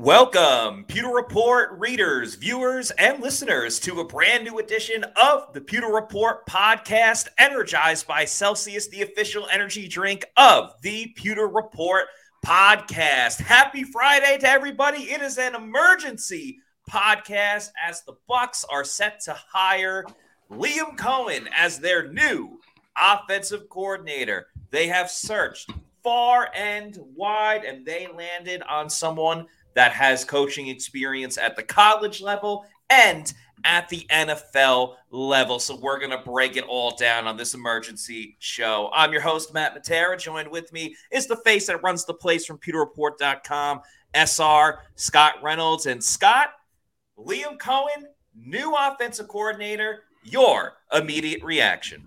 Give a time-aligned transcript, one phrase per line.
[0.00, 5.88] Welcome, Pewter Report readers, viewers, and listeners to a brand new edition of the Pewter
[5.88, 12.06] Report podcast, energized by Celsius, the official energy drink of the Pewter Report
[12.42, 13.42] podcast.
[13.42, 15.02] Happy Friday to everybody.
[15.02, 20.06] It is an emergency podcast as the Bucs are set to hire
[20.50, 22.58] Liam Coen as their new
[22.96, 24.46] offensive coordinator.
[24.70, 25.70] They have searched
[26.02, 32.20] far and wide and they landed on someone that has coaching experience at the college
[32.20, 33.32] level and
[33.64, 35.58] at the NFL level.
[35.58, 38.90] So we're going to break it all down on this emergency show.
[38.92, 40.18] I'm your host, Matt Matera.
[40.18, 43.80] Joined with me is the face that runs the place from pewterreport.com,
[44.14, 45.86] SR, Scott Reynolds.
[45.86, 46.50] And Scott,
[47.18, 52.06] Liam Coen, new offensive coordinator, your immediate reaction.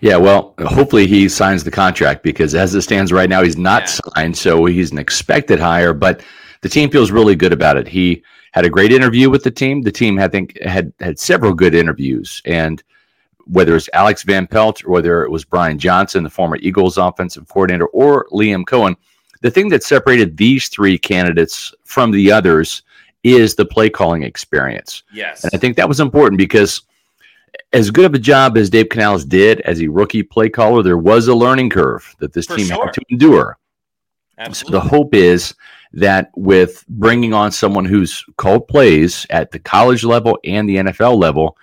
[0.00, 3.82] Yeah, well, hopefully he signs the contract because as it stands right now, he's not
[3.82, 3.98] yeah.
[4.14, 4.36] signed.
[4.36, 6.22] So he's an expected hire, but
[6.62, 7.86] the team feels really good about it.
[7.86, 9.82] He had a great interview with the team.
[9.82, 12.82] The team, I think, had had several good interviews, and
[13.46, 17.48] whether it's Alex Van Pelt or whether it was Brian Johnson, the former Eagles offensive
[17.48, 18.96] coordinator, or Liam Coen,
[19.40, 22.82] the thing that separated these three candidates from the others
[23.24, 25.02] is the play calling experience.
[25.12, 26.82] Yes, and I think that was important because
[27.72, 30.98] as good of a job as Dave Canales did as a rookie play caller, there
[30.98, 32.84] was a learning curve that this For team sure.
[32.84, 33.58] had to endure.
[34.38, 34.78] Absolutely.
[34.78, 35.54] So the hope is
[35.94, 41.16] that with bringing on someone who's called plays at the college level and the NFL
[41.18, 41.56] level,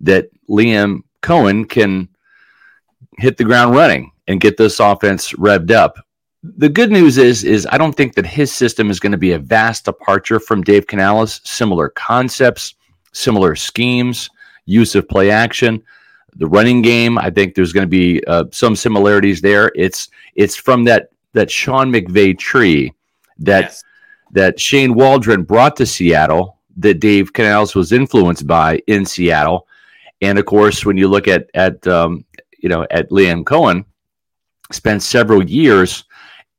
[0.00, 2.08] that Liam Coen can
[3.18, 5.96] hit the ground running and get this offense revved up.
[6.42, 9.32] The good news is, is I don't think that his system is going to be
[9.32, 11.40] a vast departure from Dave Canales.
[11.44, 12.74] Similar concepts,
[13.12, 14.30] similar schemes,
[14.64, 15.82] use of play action,
[16.36, 17.18] the running game.
[17.18, 19.70] I think there's going to be uh, some similarities there.
[19.74, 22.94] It's it's from that that Sean McVay tree
[23.40, 23.84] that yes.
[24.32, 29.66] that Shane Waldron brought to Seattle that Dave Canales was influenced by in Seattle,
[30.20, 32.24] and of course, when you look at at um,
[32.58, 33.84] you know at Liam Coen,
[34.70, 36.04] spent several years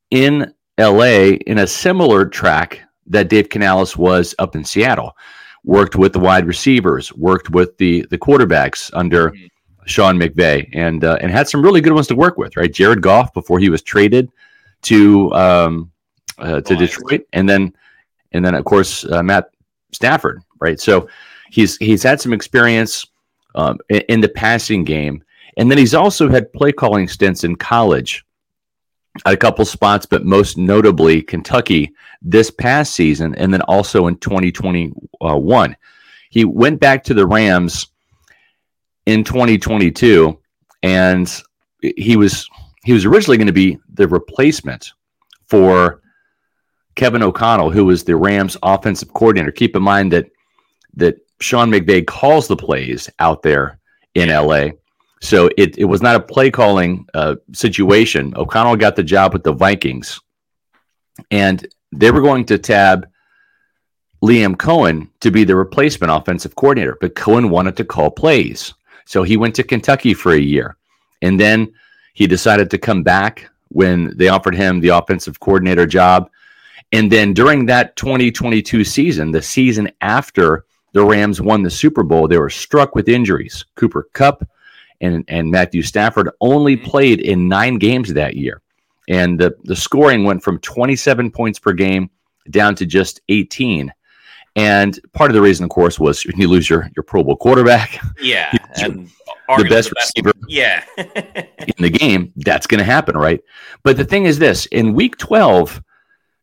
[0.10, 1.34] in L.A.
[1.34, 5.16] in a similar track that Dave Canales was up in Seattle.
[5.64, 9.46] Worked with the wide receivers, worked with the the quarterbacks under mm-hmm.
[9.86, 12.58] Sean McVay, and uh, and had some really good ones to work with.
[12.58, 14.30] Right, Jared Goff before he was traded
[14.84, 15.91] to um,
[16.42, 17.74] uh, to Detroit, and then
[18.32, 19.52] and then of course uh, Matt
[19.92, 20.80] Stafford, right?
[20.80, 21.08] So
[21.50, 23.06] he's he's had some experience
[23.56, 25.24] um, in, in, the passing game,
[25.58, 28.26] and then he's also had play calling stints in college
[29.26, 31.92] at a couple spots, but most notably Kentucky
[32.22, 35.78] this past season, and then also in 2021.
[36.30, 37.88] He went back to the Rams
[39.06, 40.40] in 2022,
[40.82, 41.42] and
[41.82, 42.48] he was
[42.84, 44.94] he was originally going to be the replacement
[45.48, 46.02] for
[47.02, 49.52] Kevin O'Connell, who was the Rams offensive coordinator.
[49.52, 50.30] Keep in mind that
[50.94, 53.80] that Sean McVay calls the plays out there
[54.14, 54.68] in LA.
[55.20, 58.36] So it, it was not a play calling uh, situation.
[58.36, 60.20] O'Connell got the job with the Vikings,
[61.32, 63.10] and they were going to tab
[64.24, 68.76] Liam Coen to be the replacement offensive coordinator, but Coen wanted to call plays.
[69.06, 70.78] So he went to Kentucky for a year.
[71.24, 71.74] And then
[72.14, 76.30] he decided to come back when they offered him the offensive coordinator job.
[76.92, 82.28] And then during that 2022 season, the season after the Rams won the Super Bowl,
[82.28, 83.66] they were struck with injuries.
[83.76, 84.48] Cooper Kupp
[85.00, 86.90] and, and Matthew Stafford only mm-hmm.
[86.90, 88.62] played in nine games that year.
[89.08, 92.10] And the, the scoring went from 27 points per game
[92.50, 93.92] down to just 18.
[94.56, 97.36] And part of the reason, of course, was when you lose your, your Pro Bowl
[97.36, 98.00] quarterback.
[98.22, 98.56] Yeah.
[98.78, 99.10] and
[99.58, 100.84] the best, the best receiver yeah.
[100.98, 103.42] in the game, that's going to happen, right?
[103.84, 105.82] But the thing is this in week 12,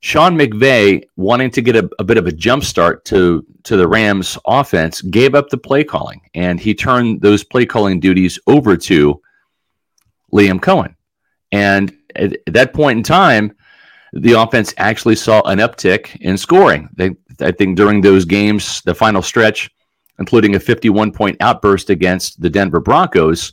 [0.01, 3.89] Sean McVay, wanting to get a, a, bit of a jump start to, to the
[3.89, 8.77] Rams offense, gave up the play calling and he turned those play calling duties over
[8.77, 9.21] to
[10.33, 10.95] Liam Coen.
[11.51, 13.57] And at, at that point in time,
[14.13, 16.89] the offense actually saw an uptick in scoring.
[16.95, 19.71] They, I think during those games, the final stretch,
[20.19, 23.53] including a 51 point outburst against the Denver Broncos,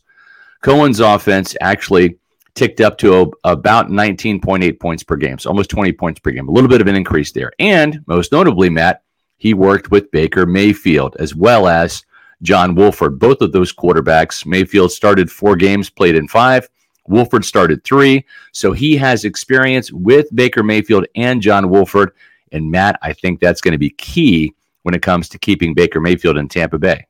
[0.63, 2.17] Coen's offense actually
[2.55, 6.47] ticked up to a, about 19.8 points per game, so almost 20 points per game.
[6.47, 7.51] A little bit of an increase there.
[7.59, 9.03] And most notably, Matt,
[9.37, 12.03] he worked with Baker Mayfield as well as
[12.41, 13.19] John Wolford.
[13.19, 16.69] Both of those quarterbacks, Mayfield started four games, played in five.
[17.07, 18.25] Wolford started three.
[18.51, 22.11] So he has experience with Baker Mayfield and John Wolford.
[22.51, 24.53] And Matt, I think that's going to be key
[24.83, 27.05] when it comes to keeping Baker Mayfield in Tampa Bay.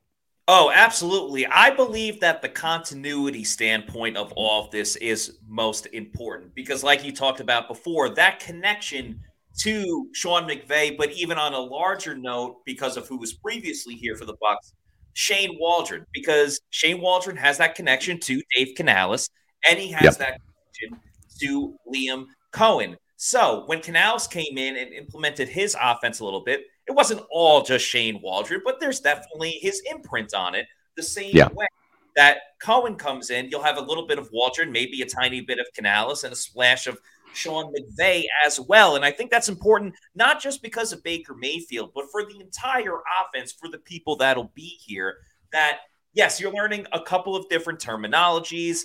[0.48, 1.44] Oh, absolutely.
[1.46, 7.04] I believe that the continuity standpoint of all of this is most important because, like
[7.04, 9.20] you talked about before, that connection
[9.58, 14.14] to Sean McVay, but even on a larger note, because of who was previously here
[14.14, 14.72] for the Bucs,
[15.14, 19.28] Shane Waldron, because Shane Waldron has that connection to Dave Canales
[19.68, 20.18] and he has yep.
[20.18, 20.40] that
[20.78, 21.00] connection
[21.40, 22.96] to Liam Coen.
[23.16, 27.62] So when Canales came in and implemented his offense a little bit, it wasn't all
[27.62, 30.66] just Shane Waldron, but there's definitely his imprint on it.
[30.96, 31.48] The same yeah.
[31.52, 31.66] way
[32.14, 35.58] that Coen comes in, you'll have a little bit of Waldron, maybe a tiny bit
[35.58, 36.98] of Canales, and a splash of
[37.34, 38.96] Sean McVay as well.
[38.96, 42.98] And I think that's important, not just because of Baker Mayfield, but for the entire
[43.20, 45.18] offense, for the people that'll be here.
[45.52, 45.80] That,
[46.14, 48.82] yes, you're learning a couple of different terminologies,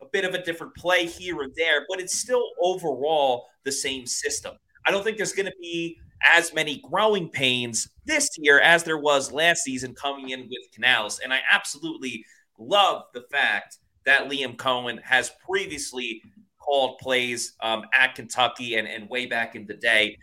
[0.00, 4.06] a bit of a different play here and there, but it's still overall the same
[4.06, 4.54] system.
[4.86, 8.98] I don't think there's going to be as many growing pains this year as there
[8.98, 11.20] was last season coming in with Canales.
[11.20, 12.24] And I absolutely
[12.58, 16.22] love the fact that Liam Coen has previously
[16.58, 20.18] called plays um, at Kentucky and, and way back in the day.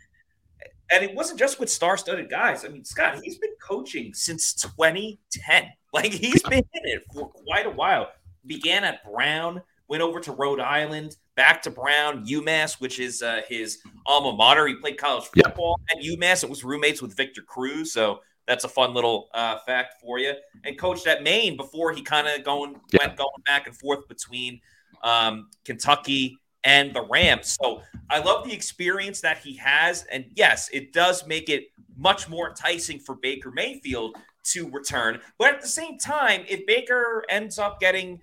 [0.92, 2.66] And it wasn't just with star studded guys.
[2.66, 5.66] I mean, Scott, he's been coaching since 2010.
[5.94, 8.08] Like he's been in it for quite a while.
[8.46, 13.42] Began at Brown, went over to Rhode Island, back to Brown, UMass, which is uh,
[13.48, 14.68] his alma mater.
[14.68, 16.44] He played college football at UMass.
[16.44, 20.34] It was roommates with Victor Cruz, so that's a fun little uh, fact for you.
[20.66, 24.60] And coached at Maine before he kind of going went going back and forth between
[25.04, 27.58] um, Kentucky and the Rams.
[27.62, 31.66] So I love the experience that he has, and yes, it does make it
[31.98, 35.20] much more enticing for Baker Mayfield to return.
[35.38, 38.20] But at the same time, if Baker ends up getting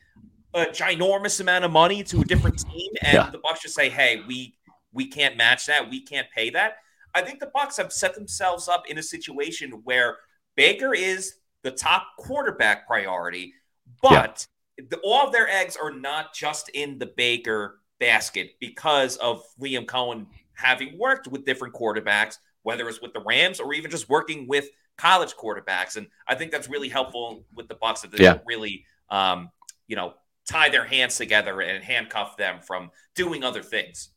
[0.55, 3.31] a ginormous amount of money to a different team, and yeah.
[3.31, 4.55] the Bucs just say, "Hey, we
[4.93, 5.89] we can't match that.
[5.91, 6.77] We can't pay that."
[7.15, 10.19] I think the Bucs have set themselves up in a situation where
[10.57, 13.55] Baker is the top quarterback priority,
[14.03, 14.47] but
[14.79, 14.85] yeah.
[14.91, 19.87] the, all of their eggs are not just in the Baker basket because of Liam
[19.87, 24.47] Coen having worked with different quarterbacks, whether it's with the Rams or even just working
[24.47, 25.97] with college quarterbacks.
[25.97, 28.35] And I think that's really helpful with the Bucs that they yeah.
[28.35, 29.51] don't really, um,
[29.87, 30.15] you know,
[30.49, 34.11] tie their hands together and handcuff them from doing other things.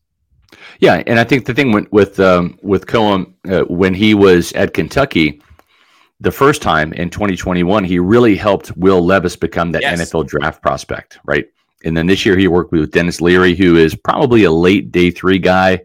[0.79, 4.51] Yeah, and I think the thing with with, um, with Coen uh, when he was
[4.53, 5.41] at Kentucky,
[6.19, 9.99] the first time in 2021, he really helped Will Levis become that yes.
[9.99, 11.45] NFL draft prospect, right?
[11.83, 15.09] And then this year he worked with Devin Leary, who is probably a late day
[15.09, 15.81] three guy.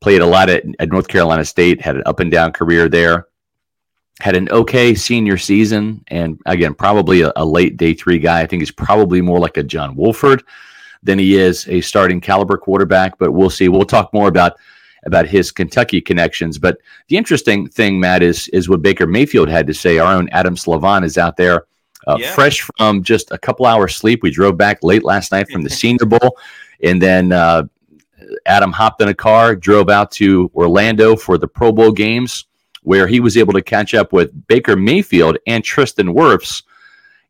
[0.00, 3.26] Played a lot at, at North Carolina State, had an up and down career there
[4.20, 8.40] had an okay senior season, and again, probably a, a, late day three guy.
[8.40, 10.42] I think he's probably more like a John Wolford
[11.02, 13.18] than he is a starting caliber quarterback.
[13.18, 13.68] But we'll see.
[13.68, 14.54] We'll talk more about
[15.04, 16.58] about his Kentucky connections.
[16.58, 19.98] But the interesting thing, Matt, is is what Baker Mayfield had to say.
[19.98, 21.66] Our own Adam Slavon is out there,
[22.06, 22.32] uh, yeah.
[22.32, 24.22] fresh from just a couple hours sleep.
[24.22, 26.38] We drove back late last night from the Senior Bowl,
[26.82, 27.32] and then.
[27.32, 27.64] Uh,
[28.46, 32.46] Adam hopped in a car, drove out to Orlando for the Pro Bowl games
[32.86, 36.62] where he was able to catch up with Baker Mayfield and Tristan Wirfs,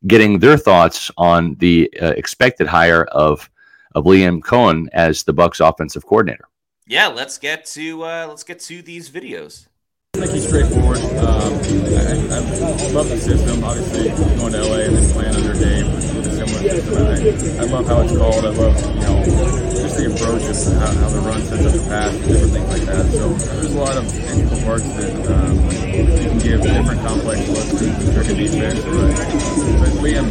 [0.06, 3.50] getting their thoughts on the uh, expected hire of
[3.94, 6.46] of Liam Coen as the Bucs offensive coordinator.
[6.86, 9.66] Yeah, let's get to uh, let's get to these videos.
[10.14, 10.98] I think he's straightforward.
[10.98, 13.64] Um, I, I, love the system.
[13.64, 15.86] Obviously, going to LA and then playing under Dave
[16.16, 17.60] with a similar system.
[17.60, 18.44] I, I love how it's called.
[18.44, 19.65] I love you know
[19.96, 22.82] the approach of how, how the run sets up the pass and different things like
[22.82, 23.06] that.
[23.12, 27.70] So there's a lot of integral parts that um, you can give different complex looks
[27.80, 28.80] to trick of defense.
[28.84, 29.16] But,
[29.80, 30.28] but Liam,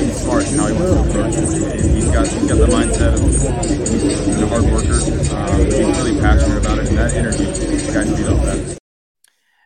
[0.00, 1.80] he's smart how he wants to approach it.
[1.92, 4.96] He's got he's got the mindset of he's a hard worker.
[5.36, 7.44] Um, he's really passionate about it, and that energy
[7.92, 8.78] guys feed off that.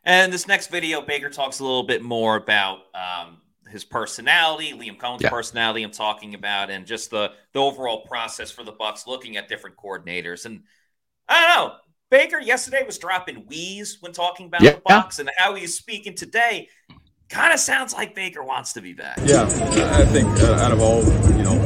[0.05, 3.39] And this next video, Baker talks a little bit more about um,
[3.69, 5.31] his personality, Liam Coen's yeah.
[5.31, 5.83] personality.
[5.83, 9.77] I'm talking about, and just the the overall process for the Bucs, looking at different
[9.77, 10.47] coordinators.
[10.47, 10.63] And
[11.29, 11.75] I don't know.
[12.09, 14.73] Baker yesterday was dropping wheeze when talking about yeah.
[14.73, 16.69] the Bucs, and how he's speaking today
[17.29, 19.19] kind of sounds like Baker wants to be back.
[19.25, 21.59] Yeah, I think uh, out of all you know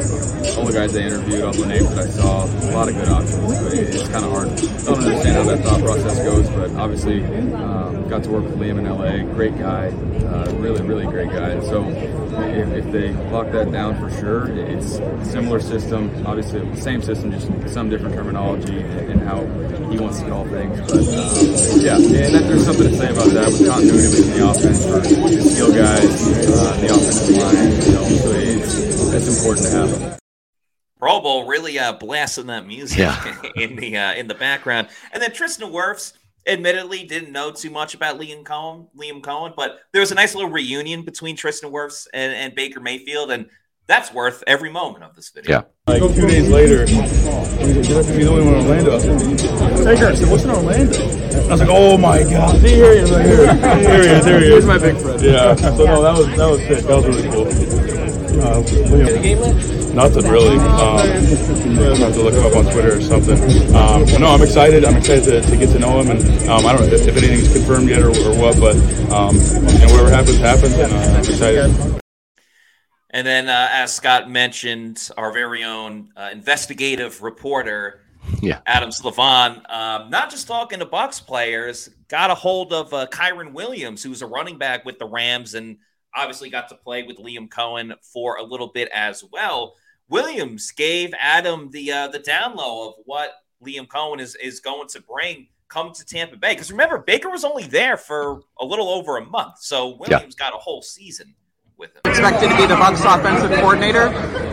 [0.57, 3.09] all the guys they interviewed, all the names that I saw, a lot of good
[3.09, 3.37] options.
[3.37, 4.49] But It's kind of hard.
[4.85, 7.23] Don't understand how that thought process goes, but obviously
[7.55, 9.33] um, got to work with Liam in LA.
[9.35, 11.61] Great guy, uh, really really great guy.
[11.61, 14.97] So if, if, they lock that down for sure, it's
[15.31, 16.11] similar system.
[16.27, 19.41] Obviously, same system, just some different terminology and how
[19.91, 20.81] he wants to call things.
[20.81, 24.87] But um, yeah, and there's something to say about that with continuity within the offense
[24.87, 27.71] for skill guys, uh, the offensive line.
[27.83, 30.20] You know, so it's that's important to have.
[31.01, 33.43] Pro Bowl really uh, blasting that music yeah.
[33.57, 36.13] in the uh, in the background, and then Tristan Wirfs
[36.47, 40.35] admittedly didn't know too much about Liam Coen, Liam Coen, but there was a nice
[40.35, 43.49] little reunion between Tristan Wirfs and, and Baker Mayfield, and
[43.87, 45.51] that's worth every moment of this video.
[45.51, 45.63] Yeah.
[45.87, 48.99] Like two days later, you have to be the only one in Orlando.
[49.85, 51.03] Baker, I said, what's in Orlando?
[51.03, 52.61] I was like, oh my god.
[52.61, 53.55] See, here he is, right here.
[53.57, 54.53] Here he is, here he is.
[54.53, 55.21] Here's my big friend.
[55.21, 55.55] Yeah.
[55.57, 56.85] So no, that was that was sick.
[56.85, 57.47] That was really cool.
[58.41, 60.57] Uh, Liam, nothing really.
[60.57, 61.07] Um, I
[61.97, 63.39] have to look him up on Twitter or something.
[63.75, 64.85] Um, no, I'm excited.
[64.85, 67.17] I'm excited to, to get to know him, and um, I don't know if, if
[67.17, 68.77] anything's confirmed yet or, or what, but
[69.11, 72.01] um, you know, whatever happens, happens, and uh, I'm excited.
[73.13, 78.03] And then, uh, as Scott mentioned, our very own uh, investigative reporter,
[78.41, 78.61] yeah.
[78.67, 83.53] Adam Slavon, um, not just talking to Bucs players, got a hold of uh, Kyren
[83.53, 85.79] Williams, who's a running back with the Rams, and
[86.15, 89.75] obviously got to play with Liam Coen for a little bit as well.
[90.11, 93.31] Williams gave Adam the uh, the down low of what
[93.65, 96.53] Liam Coen is is going to bring come to Tampa Bay.
[96.53, 100.51] Because remember, Baker was only there for a little over a month, so Williams yeah.
[100.51, 101.35] got a whole season
[101.81, 102.01] with him.
[102.05, 104.09] Expected to be the Bucs offensive coordinator.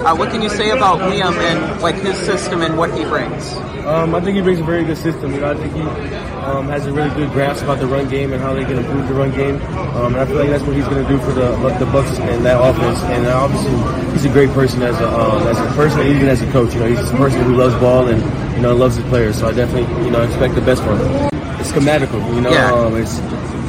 [0.05, 3.53] Uh, what can you say about Liam and like his system and what he brings?
[3.86, 5.34] Um, I think he brings a very good system.
[5.34, 8.31] You know, I think he um, has a really good grasp about the run game
[8.31, 9.62] and how they can improve the run game.
[9.96, 12.17] Um, and I feel like that's what he's going to do for the the Bucks
[12.19, 13.00] and that offense.
[13.03, 16.41] And obviously, he's a great person as a um, as a person, and even as
[16.41, 16.74] a coach.
[16.74, 18.22] You know, he's a person who loves ball and
[18.55, 19.39] you know loves his players.
[19.39, 21.29] So I definitely you know expect the best from him.
[21.60, 22.24] It's schematical.
[22.34, 22.72] You know, yeah.
[22.72, 23.19] Um, it's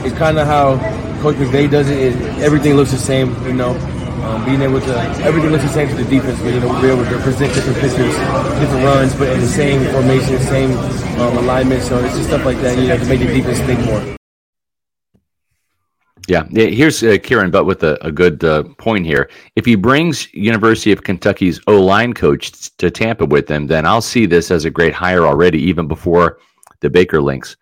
[0.08, 0.76] it's kind of how
[1.20, 3.76] Coach McVay does it, everything looks the same, you know.
[4.24, 6.88] Um, being able to, everything looks the same to the defense, but, you know, be
[6.88, 8.14] able to present different pictures,
[8.60, 10.76] different runs, but in the same formation, same
[11.20, 11.82] um, alignment.
[11.82, 14.16] So it's just stuff like that, you know, to make the defense think more.
[16.26, 19.30] Yeah, here's uh, Kieran, but with a, a good uh, point here.
[19.56, 24.02] If he brings University of Kentucky's O line coach to Tampa with him, then I'll
[24.02, 26.38] see this as a great hire already, even before
[26.80, 27.56] the Baker links.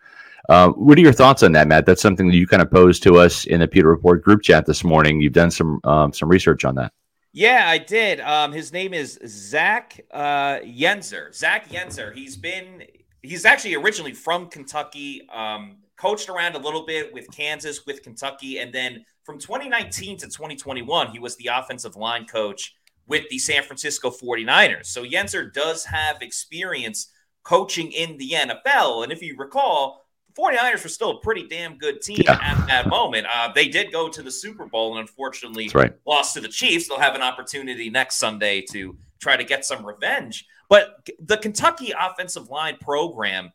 [0.49, 1.87] Uh, what are your thoughts on that, Matt?
[1.87, 4.67] That's something that you kind of posed to us in the Pewter Report group chat
[4.67, 5.21] this morning.
[5.21, 6.93] You've done some um, some research on that.
[7.33, 8.21] Yeah, I did.
[8.21, 11.35] Um, his name is Zach uh, Yenser.
[11.35, 12.15] Zach Yenser.
[12.15, 12.85] He's been
[13.23, 15.29] he's actually originally from Kentucky.
[15.33, 20.27] Um, coached around a little bit with Kansas, with Kentucky, and then from 2019 to
[20.27, 22.75] 2021, he was the offensive line coach
[23.07, 24.87] with the San Francisco 49ers.
[24.87, 27.11] So Yenser does have experience
[27.43, 29.05] coaching in the NFL.
[29.05, 30.06] And if you recall,
[30.39, 32.39] 49ers were still a pretty damn good team yeah.
[32.43, 33.27] at that moment.
[33.33, 35.95] Uh, they did go to the Super Bowl and unfortunately right.
[36.07, 36.89] lost to the Chiefs.
[36.89, 40.47] They'll have an opportunity next Sunday to try to get some revenge.
[40.69, 43.53] But the Kentucky offensive line program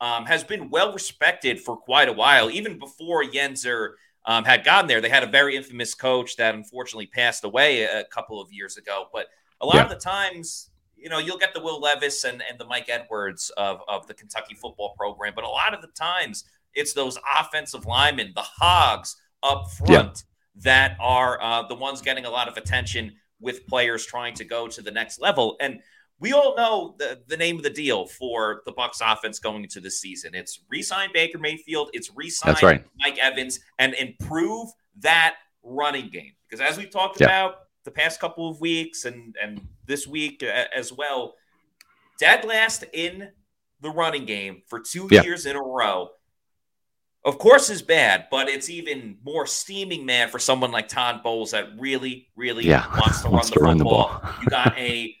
[0.00, 2.50] um, has been well respected for quite a while.
[2.50, 3.92] Even before Yenser
[4.26, 8.00] um, had gotten there, they had a very infamous coach that unfortunately passed away a,
[8.00, 9.06] a couple of years ago.
[9.12, 9.26] But
[9.60, 9.84] a lot yeah.
[9.84, 10.70] of the times,
[11.04, 14.14] you know, you'll get the Will Levis and, and the Mike Edwards of, of the
[14.14, 19.14] Kentucky football program, but a lot of the times it's those offensive linemen, the hogs
[19.42, 20.62] up front, yeah.
[20.62, 24.66] that are uh, the ones getting a lot of attention with players trying to go
[24.66, 25.56] to the next level.
[25.60, 25.80] And
[26.20, 29.80] we all know the, the name of the deal for the Bucs offense going into
[29.80, 30.34] the season.
[30.34, 32.82] It's re-sign Baker Mayfield, it's re-sign right.
[32.98, 34.70] Mike Evans, and improve
[35.00, 36.32] that running game.
[36.48, 37.26] Because as we talked yeah.
[37.26, 41.34] about the past couple of weeks and and this week as well,
[42.18, 43.30] dead last in
[43.80, 45.22] the running game for two yeah.
[45.22, 46.08] years in a row.
[47.24, 51.52] Of course, is bad, but it's even more steaming man for someone like Todd Bowles
[51.52, 52.86] that really, really yeah.
[53.00, 54.08] wants to wants run the to football.
[54.08, 54.34] Run the ball.
[54.42, 55.16] you got a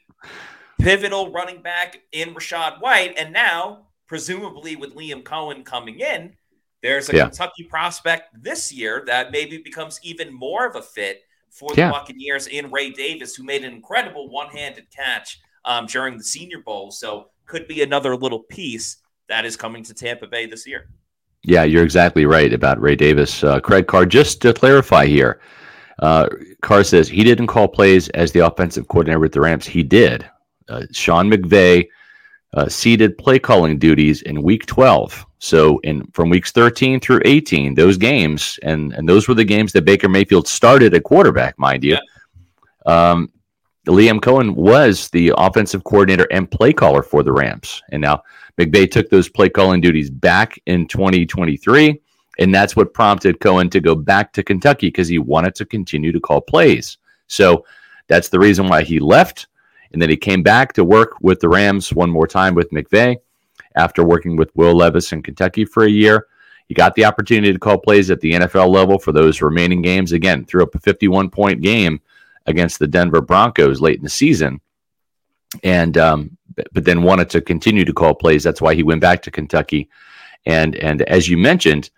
[0.78, 6.34] pivotal running back in Rachaad White, and now presumably with Liam Coen coming in,
[6.82, 7.24] there's a yeah.
[7.24, 11.22] Kentucky prospect this year that maybe becomes even more of a fit
[11.58, 11.90] for the yeah.
[11.90, 16.90] Buccaneers in Ray Davis, who made an incredible one-handed catch um, during the Senior Bowl.
[16.90, 18.88] So could be another little piece
[19.28, 20.90] that is coming to Tampa Bay this year.
[21.44, 23.44] Yeah, you're exactly right about Ray Davis.
[23.44, 25.40] Uh, Craig Carr, just to clarify here,
[26.00, 26.26] Uh,
[26.60, 29.64] Carr says he didn't call plays as the offensive coordinator with the Rams.
[29.64, 30.28] He did.
[30.68, 31.86] Uh, Sean McVay
[32.54, 35.26] uh, ceded play calling duties in Week 12.
[35.38, 39.72] So, in from weeks 13 through 18, those games, and and those were the games
[39.72, 41.98] that Baker Mayfield started at quarterback, mind you.
[42.86, 43.30] Um,
[43.86, 48.22] Liam Coen was the offensive coordinator and play caller for the Rams, and now
[48.58, 52.00] McVay took those play calling duties back in 2023.
[52.38, 56.10] And that's what prompted Coen to go back to Kentucky because he wanted to continue
[56.10, 56.98] to call plays.
[57.28, 57.64] So
[58.08, 59.46] that's the reason why he left.
[59.94, 63.16] And then he came back to work with the Rams one more time with McVay
[63.76, 66.26] after working with Will Levis in Kentucky for a year.
[66.66, 70.10] He got the opportunity to call plays at the NFL level for those remaining games.
[70.10, 72.00] Again, threw up a 51 point game
[72.46, 74.60] against the Denver Broncos late in the season.
[75.62, 76.36] And, um,
[76.72, 78.42] but then wanted to continue to call plays.
[78.42, 79.88] That's why he went back to Kentucky.
[80.44, 81.90] And, and as you mentioned,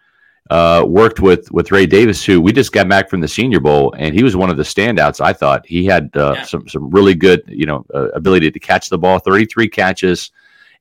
[0.50, 3.94] uh, worked with with Ray Davis, who we just got back from the Senior Bowl,
[3.98, 5.20] and he was one of the standouts.
[5.20, 6.42] I thought he had uh, yeah.
[6.44, 9.18] some some really good, you know, uh, ability to catch the ball.
[9.18, 10.30] Thirty three catches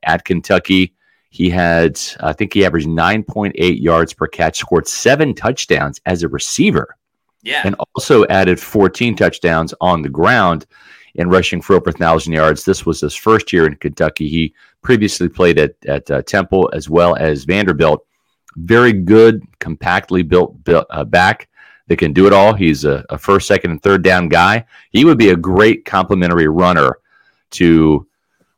[0.03, 0.93] at Kentucky.
[1.29, 5.99] He had, I think, he averaged nine point eight yards per catch, scored seven touchdowns
[6.05, 6.95] as a receiver.
[7.41, 10.65] Yeah, and also added fourteen touchdowns on the ground
[11.15, 12.65] in rushing for over thousand yards.
[12.65, 14.29] This was his first year in Kentucky.
[14.29, 18.05] He previously played at at uh, Temple as well as Vanderbilt
[18.55, 21.49] very good, compactly built, built uh, back
[21.87, 22.53] that can do it all.
[22.53, 24.65] He's a, a, first, second, and third down guy.
[24.91, 26.97] He would be a great complementary runner
[27.51, 28.07] to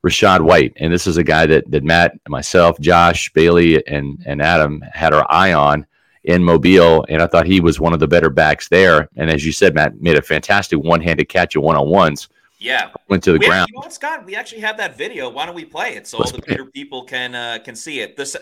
[0.05, 0.73] Rachaad White.
[0.77, 5.13] And this is a guy that that Matt, myself, Josh, Bailey, and and Adam had
[5.13, 5.85] our eye on
[6.23, 9.09] in Mobile, and I thought he was one of the better backs there.
[9.15, 12.27] And as you said, Matt made a fantastic one-handed catch at one-on-ones.
[12.59, 13.69] Yeah, went to the we ground.
[13.69, 14.25] you know what, Scott?
[14.25, 15.29] We actually have that video.
[15.29, 18.01] Why don't we play it so Let's all the Pewter people can uh, can see
[18.01, 18.17] it?
[18.17, 18.35] This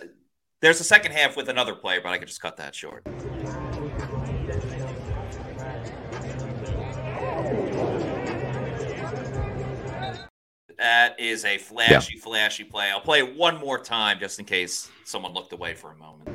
[0.61, 3.05] there's a second half with another player, but I could just cut that short.
[10.77, 12.21] That is a flashy, yeah.
[12.21, 12.91] flashy play.
[12.91, 16.29] I'll play it one more time just in case someone looked away for a moment.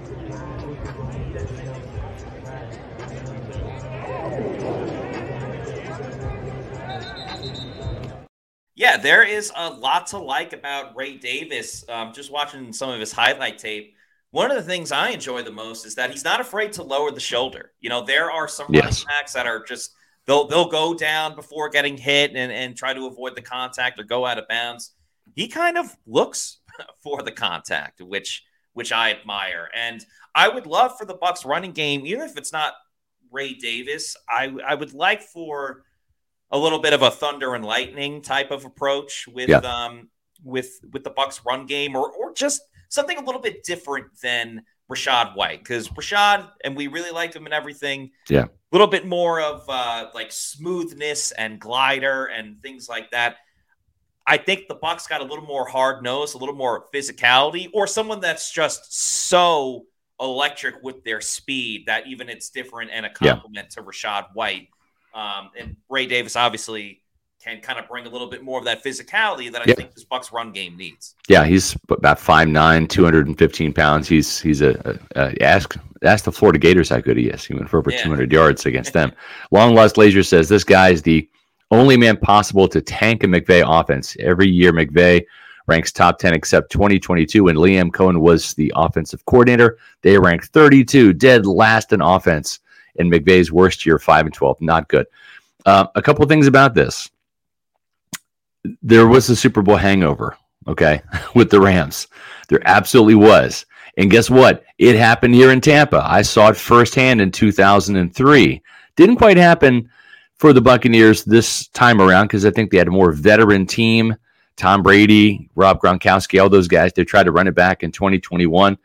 [8.74, 11.84] Yeah, there is a lot to like about Ray Davis.
[11.86, 13.94] Um, just watching some of his highlight tape
[14.30, 17.10] one of the things I enjoy the most is that he's not afraid to lower
[17.10, 17.72] the shoulder.
[17.80, 18.82] You know, there are some yes.
[18.84, 19.92] running backs that are just
[20.26, 24.04] they'll they'll go down before getting hit and, and try to avoid the contact or
[24.04, 24.94] go out of bounds.
[25.34, 26.58] He kind of looks
[27.02, 29.68] for the contact, which which I admire.
[29.74, 32.74] And I would love for the Bucs running game, even if it's not
[33.32, 35.82] Ray Davis, I I would like for
[36.52, 39.58] a little bit of a thunder and lightning type of approach with yeah.
[39.58, 40.08] um
[40.42, 44.62] with with the Bucs run game or or just something a little bit different than
[44.90, 48.10] Rachaad White because Rachaad and we really liked him and everything.
[48.28, 48.44] Yeah.
[48.44, 53.36] A little bit more of uh, like smoothness and glider and things like that.
[54.26, 57.86] I think the Bucs got a little more hard nose, a little more physicality, or
[57.86, 59.86] someone that's just so
[60.20, 63.82] electric with their speed that even it's different and a compliment yeah.
[63.82, 64.68] to Rachaad White.
[65.14, 67.02] Um, and Ray Davis obviously
[67.42, 70.04] can kind of bring a little bit more of that physicality that I think this
[70.04, 71.14] Bucs run game needs.
[71.26, 74.08] Yeah, he's about 5'9", 215 pounds.
[74.08, 77.44] He's he's a, a, a ask ask the Florida Gators how good he is.
[77.44, 78.02] He went for over yeah.
[78.02, 79.12] 200 yards against them.
[79.50, 81.28] Long Lost Laser says this guy is the
[81.70, 84.16] only man possible to tank a McVay offense.
[84.20, 85.24] Every year McVay
[85.66, 89.78] ranks top 10 except 2022 when Liam Coen was the offensive coordinator.
[90.02, 92.58] They ranked 32, dead last in offense
[92.96, 94.60] in McVay's worst year, 5 and 12.
[94.60, 95.06] Not good.
[95.64, 97.08] Uh, a couple things about this
[98.82, 101.02] there was a Super Bowl hangover, okay,
[101.34, 102.08] with the Rams.
[102.48, 103.66] There absolutely was.
[103.96, 104.64] And guess what?
[104.78, 106.02] It happened here in Tampa.
[106.04, 108.62] I saw it firsthand in 2003.
[108.96, 109.90] Didn't quite happen
[110.36, 114.16] for the Buccaneers this time around because I think they had a more veteran team.
[114.56, 116.92] Tom Brady, Rob Gronkowski, all those guys.
[116.92, 118.76] They tried to run it back in 2021,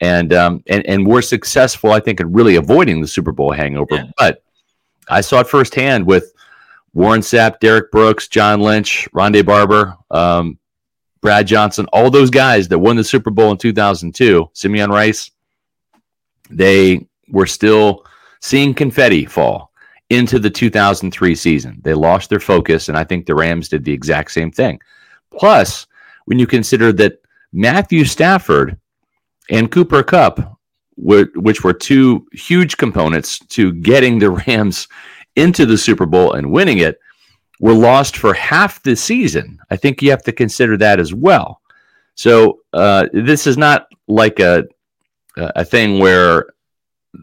[0.00, 3.96] and um, and and were successful, I think, in really avoiding the Super Bowl hangover.
[3.96, 4.10] Yeah.
[4.16, 4.42] But
[5.08, 6.32] I saw it firsthand with
[6.92, 10.58] Warren Sapp, Derrick Brooks, John Lynch, Rondé Barber, um,
[11.20, 15.30] Brad Johnson, all those guys that won the Super Bowl in 2002, Simeon Rice,
[16.50, 18.04] they were still
[18.40, 19.70] seeing confetti fall
[20.08, 21.80] into the 2003 season.
[21.82, 24.80] They lost their focus, and I think the Rams did the exact same thing.
[25.30, 25.86] Plus,
[26.24, 27.22] when you consider that
[27.52, 28.78] Matthew Stafford
[29.50, 30.58] and Cooper Kupp,
[30.96, 34.88] which were two huge components to getting the Rams
[35.36, 36.98] into the Super Bowl and winning it
[37.60, 39.58] were lost for half the season.
[39.70, 41.60] I think you have to consider that as well.
[42.14, 44.64] So uh, this is not like a
[45.36, 46.46] a thing where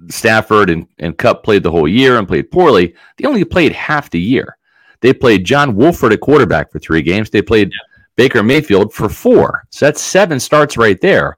[0.09, 2.95] Stafford and, and Kupp played the whole year and played poorly.
[3.17, 4.57] They only played half the year.
[5.01, 7.29] They played John Wolford at quarterback for three games.
[7.29, 7.71] They played.
[8.17, 9.65] Baker Mayfield for four.
[9.69, 11.37] So that's seven starts right there.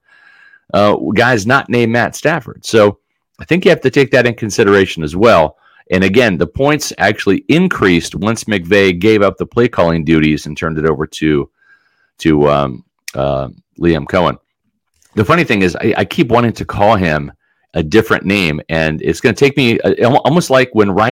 [0.74, 2.66] Uh, guys not named Matt Stafford.
[2.66, 3.00] So
[3.40, 5.58] I think you have to take that in consideration as well.
[5.90, 10.56] And again, the points actually increased once McVay gave up the play calling duties and
[10.56, 11.50] turned it over to
[12.20, 13.50] to um, uh,
[13.80, 14.38] Liam Coen.
[15.16, 17.32] The funny thing is, I, I, keep wanting to call him
[17.74, 21.12] a different name, and it's going to take me uh, almost like when Ryan.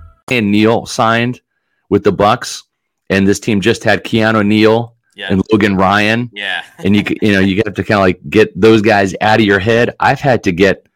[0.29, 1.41] And Neal signed
[1.89, 2.63] with the Bucs,
[3.09, 5.27] and this team just had Keanu Neal yeah.
[5.31, 6.29] and Logan Ryan.
[6.33, 9.39] Yeah, and you you know you have to kind of like get those guys out
[9.39, 9.95] of your head.
[9.99, 10.87] I've had to get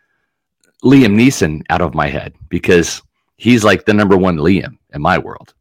[0.83, 3.01] Liam Neeson out of my head because
[3.37, 5.53] he's like the number one Liam in my world.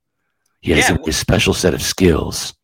[0.61, 2.55] He has yeah, a, a special set of skills.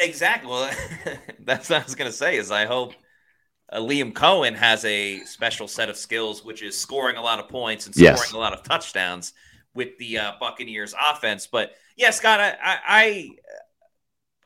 [0.00, 0.50] Exactly.
[0.50, 0.70] Well,
[1.40, 2.36] that's what I was going to say.
[2.36, 2.94] Is I hope
[3.72, 7.48] uh, Liam Coen has a special set of skills, which is scoring a lot of
[7.48, 8.32] points and scoring yes.
[8.32, 9.32] a lot of touchdowns
[9.78, 11.46] with the uh, Buccaneers offense.
[11.46, 13.30] But yeah, Scott, I, I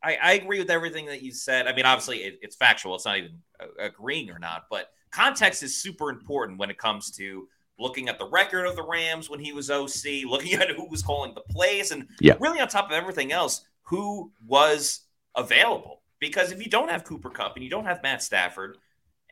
[0.05, 1.67] I, I agree with everything that you said.
[1.67, 2.95] I mean, obviously, it, it's factual.
[2.95, 7.11] It's not even uh, agreeing or not, but context is super important when it comes
[7.13, 10.87] to looking at the record of the Rams when he was OC, looking at who
[10.89, 12.35] was calling the plays, and yeah.
[12.41, 15.01] really on top of everything else, who was
[15.35, 16.03] available.
[16.21, 18.77] Because if you don't have Cooper Kupp and you don't have Matt Stafford,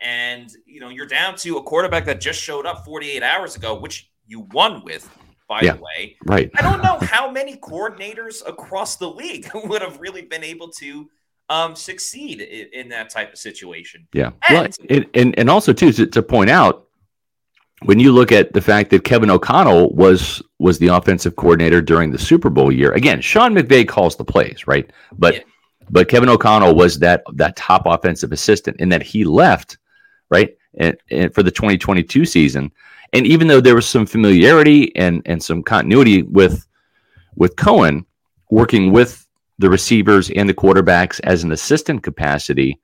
[0.01, 3.79] and you know you're down to a quarterback that just showed up 48 hours ago,
[3.79, 5.09] which you won with,
[5.51, 6.17] by yeah, the way.
[6.25, 6.49] Right.
[6.55, 11.11] I don't know how many coordinators across the league would have really been able to
[11.49, 14.07] um, succeed in, in, that type of situation.
[14.15, 14.31] Yeah.
[14.49, 16.87] And, well, and, and, also too to, to point out
[17.83, 22.13] when you look at the fact that Kevin O'Connell was was the offensive coordinator during
[22.13, 24.89] the Super Bowl year, again, Sean McVay calls the plays, right?
[25.19, 25.41] But yeah.
[25.93, 29.77] But Kevin O'Connell was that that top offensive assistant, and that he left
[30.31, 32.73] right and, and for the 2022 season.
[33.13, 36.67] And even though there was some familiarity and and some continuity with
[37.35, 38.05] with Coen
[38.51, 39.27] working with
[39.59, 42.81] the receivers and the quarterbacks as an assistant capacity,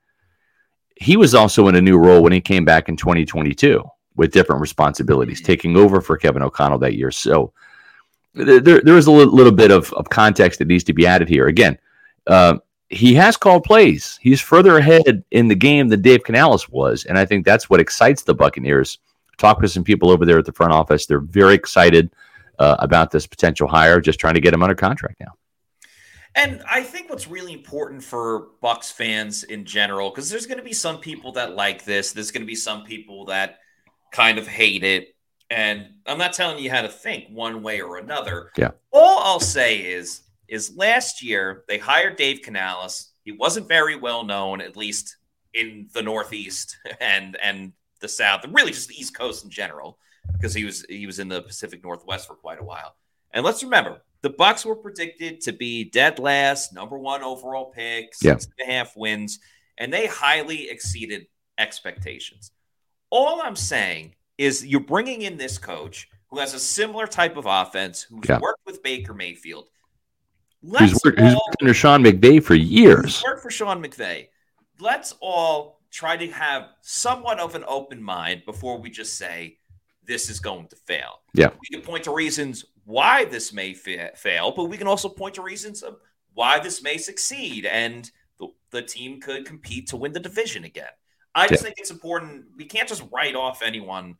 [0.95, 3.83] he was also in a new role when he came back in 2022
[4.15, 7.11] with different responsibilities, taking over for Kevin O'Connell that year.
[7.11, 7.53] So
[8.33, 11.29] there, there is a little, little bit of, of context that needs to be added
[11.29, 11.47] here.
[11.47, 11.77] Again,
[12.25, 12.57] uh,
[12.89, 14.17] he has called plays.
[14.21, 17.79] He's further ahead in the game than Dave Canales was, and I think that's what
[17.79, 18.99] excites the Buccaneers.
[19.37, 22.09] Talk with some people over there at the front office; they're very excited
[22.59, 23.99] uh, about this potential hire.
[23.99, 25.33] Just trying to get him under contract now.
[26.35, 30.63] And I think what's really important for Bucs fans in general, because there's going to
[30.63, 33.57] be some people that like this, there's going to be some people that
[34.11, 35.15] kind of hate it.
[35.49, 38.51] And I'm not telling you how to think one way or another.
[38.55, 38.71] Yeah.
[38.91, 43.11] All I'll say is is last year they hired Dave Canales.
[43.23, 45.17] He wasn't very well known, at least
[45.53, 49.97] in the Northeast and and the South, and really just the East Coast in general,
[50.33, 52.95] because he was he was in the Pacific Northwest for quite a while.
[53.31, 58.15] And let's remember, the Bucs were predicted to be dead last, number one overall pick,
[58.15, 59.39] six and a half wins,
[59.77, 62.51] and they highly exceeded expectations.
[63.09, 67.45] All I'm saying is you're bringing in this coach who has a similar type of
[67.45, 68.39] offense, who's yeah.
[68.39, 69.69] worked with Baker Mayfield,
[70.63, 73.23] Let's who's worked, all, who's worked under Sean McVay for years.
[73.25, 74.27] Worked for Sean McVay.
[74.79, 79.57] Let's all try to have somewhat of an open mind before we just say
[80.03, 81.21] this is going to fail.
[81.33, 85.09] Yeah, we can point to reasons why this may fa- fail, but we can also
[85.09, 85.97] point to reasons of
[86.33, 90.85] why this may succeed, and the, the team could compete to win the division again.
[91.35, 91.67] I just yeah.
[91.67, 92.45] think it's important.
[92.55, 94.17] We can't just write off anyone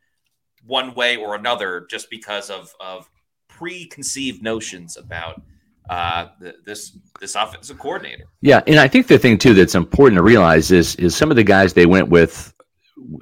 [0.66, 3.10] one way or another just because of of
[3.48, 5.42] preconceived notions about
[5.90, 6.28] uh,
[6.66, 8.26] this this offensive coordinator.
[8.42, 11.36] Yeah, and I think the thing too that's important to realize is is some of
[11.36, 12.54] the guys they went with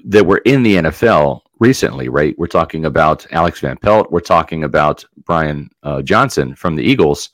[0.05, 2.37] that were in the NFL recently, right?
[2.37, 4.11] We're talking about Alex Van Pelt.
[4.11, 7.29] We're talking about Brian uh, Johnson from the Eagles.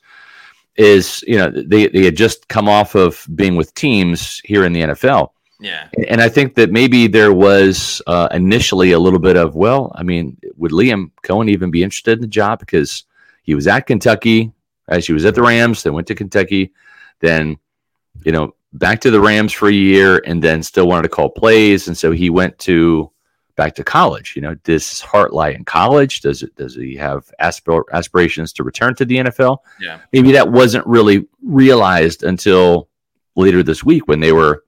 [0.76, 4.72] Is you know they they had just come off of being with teams here in
[4.72, 5.30] the NFL.
[5.60, 9.92] Yeah, and I think that maybe there was uh, initially a little bit of well,
[9.94, 13.04] I mean, would Liam Coen even be interested in the job because
[13.42, 14.52] he was at Kentucky
[14.88, 15.02] Right?
[15.02, 16.72] She was at the Rams, then went to Kentucky,
[17.20, 17.56] then,
[18.24, 21.30] you know, back to the Rams for a year, and then still wanted to call
[21.30, 21.88] plays.
[21.88, 23.12] And so he went to
[23.56, 24.34] back to college.
[24.36, 26.20] You know, does his heart lie in college?
[26.20, 26.54] Does it?
[26.56, 29.58] Does he have aspir- aspirations to return to the NFL?
[29.80, 32.88] Yeah, maybe that wasn't really realized until
[33.36, 34.64] later this week when they were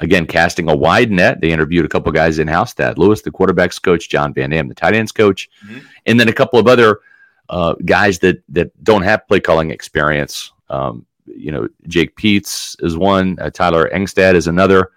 [0.00, 1.40] again casting a wide net.
[1.40, 4.68] They interviewed a couple guys in house, Thad Lewis, the quarterbacks coach, John Van Dam,
[4.68, 5.80] the tight ends coach, mm-hmm.
[6.06, 7.00] and then a couple of other
[7.50, 10.52] uh, guys that that don't have play calling experience.
[10.70, 14.92] Um, you know, Jake Peetz is one, uh, Tyler Engstad is another.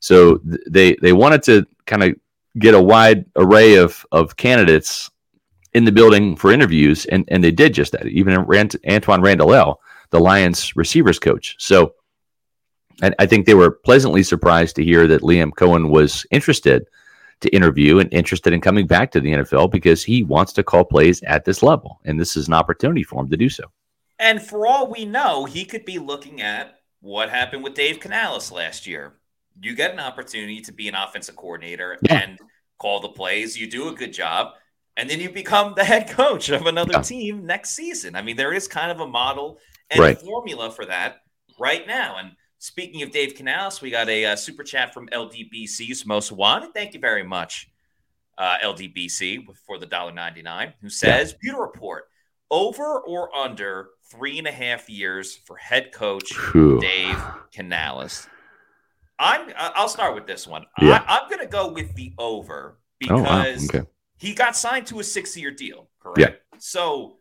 [0.00, 2.16] So th- they they wanted to kind of
[2.58, 5.10] get a wide array of of candidates
[5.74, 8.06] in the building for interviews, and and they did just that.
[8.06, 11.56] Even Rand- Antwaan Randle the Lions receivers coach.
[11.58, 11.92] So
[13.02, 16.86] I, I think they were pleasantly surprised to hear that Liam Coen was interested
[17.40, 20.84] to interview and interested in coming back to the NFL because he wants to call
[20.84, 23.64] plays at this level, and this is an opportunity for him to do so.
[24.18, 28.50] And for all we know, he could be looking at what happened with Dave Canales
[28.50, 29.14] last year.
[29.60, 32.22] You get an opportunity to be an offensive coordinator yeah.
[32.22, 32.38] and
[32.78, 33.56] call the plays.
[33.56, 34.54] You do a good job,
[34.96, 37.02] and then you become the head coach of another yeah.
[37.02, 38.16] team next season.
[38.16, 39.58] I mean, there is kind of a model
[39.90, 40.18] and right.
[40.18, 41.18] formula for that
[41.58, 42.16] right now.
[42.18, 46.74] And speaking of Dave Canales, we got a, uh, super chat from LDBC's most wanted.
[46.74, 47.70] Thank you very much,
[48.36, 51.38] uh, LDBC, for the $1.99, who says, yeah.
[51.40, 52.04] Pewter Report,
[52.50, 56.80] over or under three and a half years for head coach Whew.
[56.80, 58.26] Dave Canales.
[59.18, 59.52] I'm.
[59.56, 60.64] I'll start with this one.
[60.80, 61.04] Yeah.
[61.06, 63.80] I, am going to go with the over because oh, wow.
[63.80, 63.90] okay.
[64.16, 65.88] he got signed to a six-year deal.
[66.00, 66.18] Correct.
[66.20, 66.58] Yeah.
[66.58, 67.16] So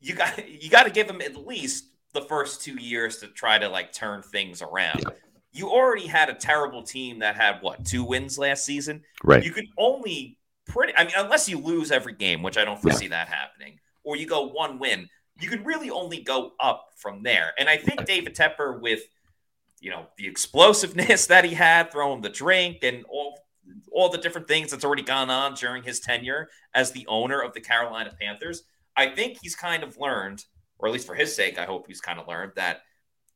[0.00, 1.86] you got you got to give him at least
[2.18, 5.00] the first two years to try to like turn things around.
[5.02, 5.14] Yeah.
[5.52, 9.02] You already had a terrible team that had what two wins last season.
[9.24, 9.42] Right.
[9.42, 10.94] You could only pretty.
[10.96, 13.10] I mean, unless you lose every game, which I don't foresee yeah.
[13.10, 15.08] that happening, or you go one win
[15.40, 17.52] you can really only go up from there.
[17.58, 19.00] And I think David Tepper, with
[19.80, 23.38] you know the explosiveness that he had, throwing the drink and all
[23.92, 27.52] all the different things that's already gone on during his tenure as the owner of
[27.52, 28.62] the Carolina Panthers,
[28.96, 30.44] I think he's kind of learned,
[30.78, 32.82] or at least for his sake, I hope he's kind of learned that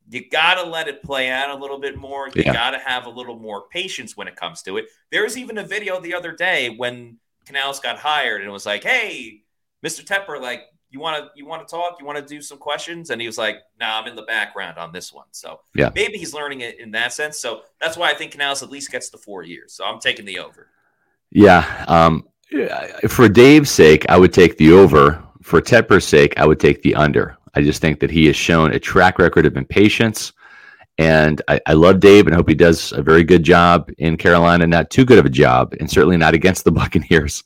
[0.09, 2.29] you got to let it play out a little bit more.
[2.29, 2.53] You yeah.
[2.53, 4.87] got to have a little more patience when it comes to it.
[5.11, 8.67] There was even a video the other day when Canales got hired and it was
[8.67, 9.43] like, hey,
[9.85, 10.05] Mr.
[10.05, 13.11] Tepper, like, you want to you want to talk you want to do some questions
[13.11, 16.19] and he was like nah i'm in the background on this one so yeah maybe
[16.19, 19.09] he's learning it in that sense so that's why i think canales at least gets
[19.09, 20.69] the four years so i'm taking the over
[21.31, 22.29] yeah um
[23.09, 26.95] for dave's sake i would take the over for tepper's sake i would take the
[26.95, 30.33] under i just think that he has shown a track record of impatience
[30.99, 34.67] and I, I, love Dave and hope he does a very good job in Carolina.
[34.67, 37.43] Not too good of a job, and certainly not against the Buccaneers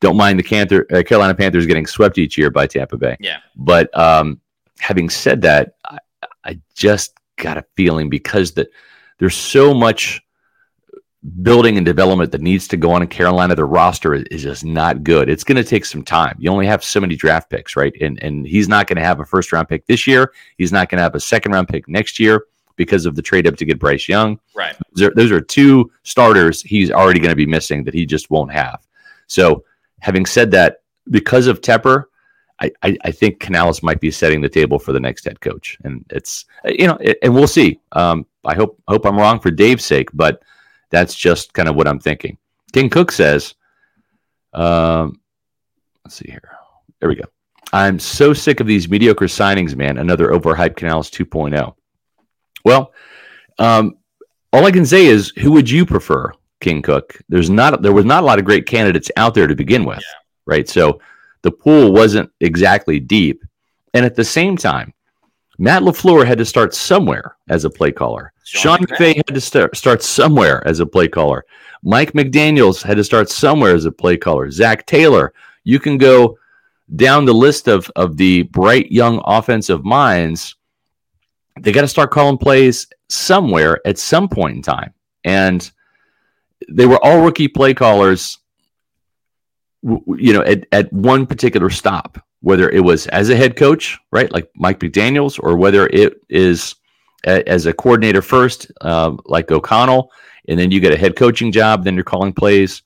[0.00, 3.16] don't mind the Panther, uh, Carolina Panthers getting swept each year by Tampa Bay.
[3.20, 3.38] Yeah.
[3.54, 4.40] But um,
[4.78, 5.98] having said that, I,
[6.44, 8.68] I, just got a feeling because that
[9.18, 10.22] there's so much
[11.42, 13.54] building and development that needs to go on in Carolina.
[13.54, 15.28] The roster is, is just not good.
[15.28, 16.36] It's going to take some time.
[16.38, 17.94] You only have so many draft picks, right?
[18.00, 20.32] And and he's not going to have a first round pick this year.
[20.58, 23.46] He's not going to have a second round pick next year because of the trade
[23.46, 24.38] up to get Bryce Young.
[24.54, 24.76] Right.
[24.92, 28.30] Those are, those are two starters he's already going to be missing that he just
[28.30, 28.86] won't have.
[29.28, 29.64] So
[30.00, 32.04] Having said that, because of Tepper,
[32.60, 35.78] I, I, I, think Canales might be setting the table for the next head coach,
[35.84, 37.80] and it's you know, it, and we'll see.
[37.92, 40.42] Um, I hope hope I'm wrong for Dave's sake, but
[40.90, 42.38] that's just kind of what I'm thinking.
[42.72, 43.54] King Cook says,
[44.52, 45.20] um,
[46.04, 46.56] let's see here.
[47.00, 47.24] There we go.
[47.72, 49.98] I'm so sick of these mediocre signings, man.
[49.98, 51.74] Another overhyped Canales 2.0.
[52.64, 52.92] Well,
[53.58, 53.96] um,
[54.52, 56.32] all I can say is, who would you prefer?
[56.60, 57.20] King Cook.
[57.28, 59.98] There's not there was not a lot of great candidates out there to begin with,
[59.98, 60.18] yeah.
[60.46, 60.68] right?
[60.68, 61.00] So
[61.42, 63.44] the pool wasn't exactly deep,
[63.94, 64.94] and at the same time,
[65.58, 68.32] Matt LaFleur had to start somewhere as a play caller.
[68.44, 71.44] Sean, Sean McVay had to start start somewhere as a play caller.
[71.82, 74.50] Mike McDaniel's had to start somewhere as a play caller.
[74.50, 75.32] Zac Taylor.
[75.64, 76.38] You can go
[76.94, 80.56] down the list of of the bright young offensive minds.
[81.60, 84.92] They got to start calling plays somewhere at some point in time,
[85.24, 85.70] and
[86.68, 88.38] they were all rookie play callers
[89.82, 94.30] you know at, at one particular stop whether it was as a head coach right
[94.30, 96.76] like mike mcdaniels or whether it is
[97.26, 100.12] a, as a coordinator first um, like o'connell
[100.46, 102.82] and then you get a head coaching job then you're calling plays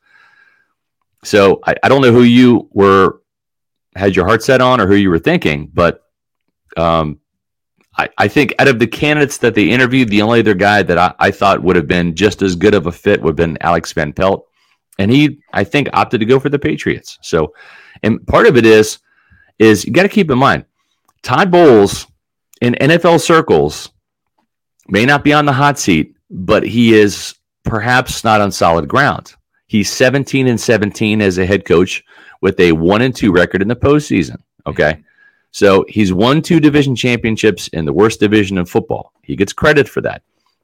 [1.24, 3.20] so I, I don't know who you were
[3.94, 6.04] had your heart set on or who you were thinking but
[6.78, 7.20] um,
[7.98, 10.96] I, I think out of the candidates that they interviewed, the only other guy that
[10.96, 13.58] I, I thought would have been just as good of a fit would have been
[13.60, 14.46] Alex Van Pelt.
[15.00, 17.18] And he, I think, opted to go for the Patriots.
[17.20, 17.52] So,
[18.04, 19.00] and part of it is,
[19.60, 20.64] is you got to keep in mind,
[21.22, 22.06] Todd Bowles
[22.60, 23.90] in NFL circles
[24.88, 29.34] may not be on the hot seat, but he is perhaps not on solid ground.
[29.66, 32.02] He's 17 and 17 as a head coach
[32.40, 34.42] with a one and two record in the postseason.
[34.66, 35.04] Okay.
[35.52, 39.12] So he's won two division championships in the worst division in football.
[39.22, 40.22] He gets credit for that.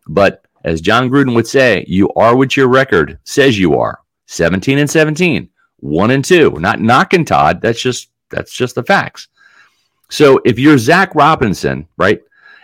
[0.09, 4.79] But as Jon Gruden would say, you are what your record says you are 17
[4.79, 5.49] and 17,
[5.81, 6.51] one and two.
[6.59, 7.61] Not knocking Todd.
[7.61, 9.29] That's just that's just the facts.
[10.11, 12.21] So if you're Zac Robinson, right,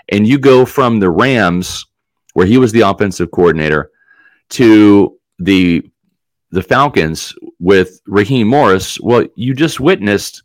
[0.09, 1.87] and you go from the Rams,
[2.35, 3.91] where he was the offensive coordinator,
[4.51, 5.89] to the
[6.51, 10.43] the Falcons with Raheem Morris, well, you just witnessed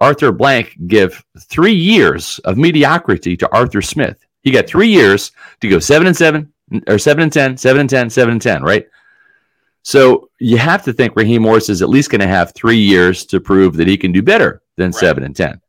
[0.00, 4.24] Arthur Blank give three years of mediocrity to Arthur Smith.
[4.42, 6.52] He got three years to go seven and seven,
[6.86, 8.86] or seven and ten, seven and ten, seven and ten, right?
[9.82, 13.26] So you have to think Raheem Morris is at least going to have three years
[13.26, 14.94] to prove that he can do better than right.
[14.94, 15.60] seven and ten.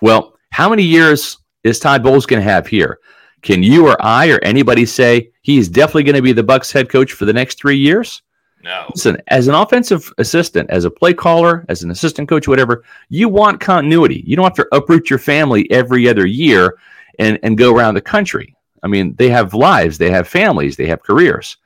[0.00, 2.98] Well, how many years is Todd Bowles going to have here?
[3.42, 6.88] Can you or I or anybody say he's definitely going to be the Bucs head
[6.88, 8.22] coach for the next three years?
[8.62, 8.90] No.
[8.94, 13.28] Listen, as an offensive assistant, as a play caller, as an assistant coach, whatever, you
[13.28, 14.24] want continuity.
[14.26, 16.78] You don't have to uproot your family every other year
[17.18, 18.56] and, and go around the country.
[18.82, 21.58] I mean, they have lives, they have families, they have careers.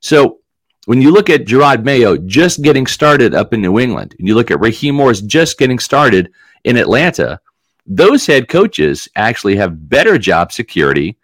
[0.00, 0.38] So
[0.86, 4.34] when you look at Jerod Mayo just getting started up in New England, and you
[4.34, 6.32] look at Raheem Morris just getting started
[6.64, 7.40] in Atlanta,
[7.86, 11.18] those head coaches actually have better job security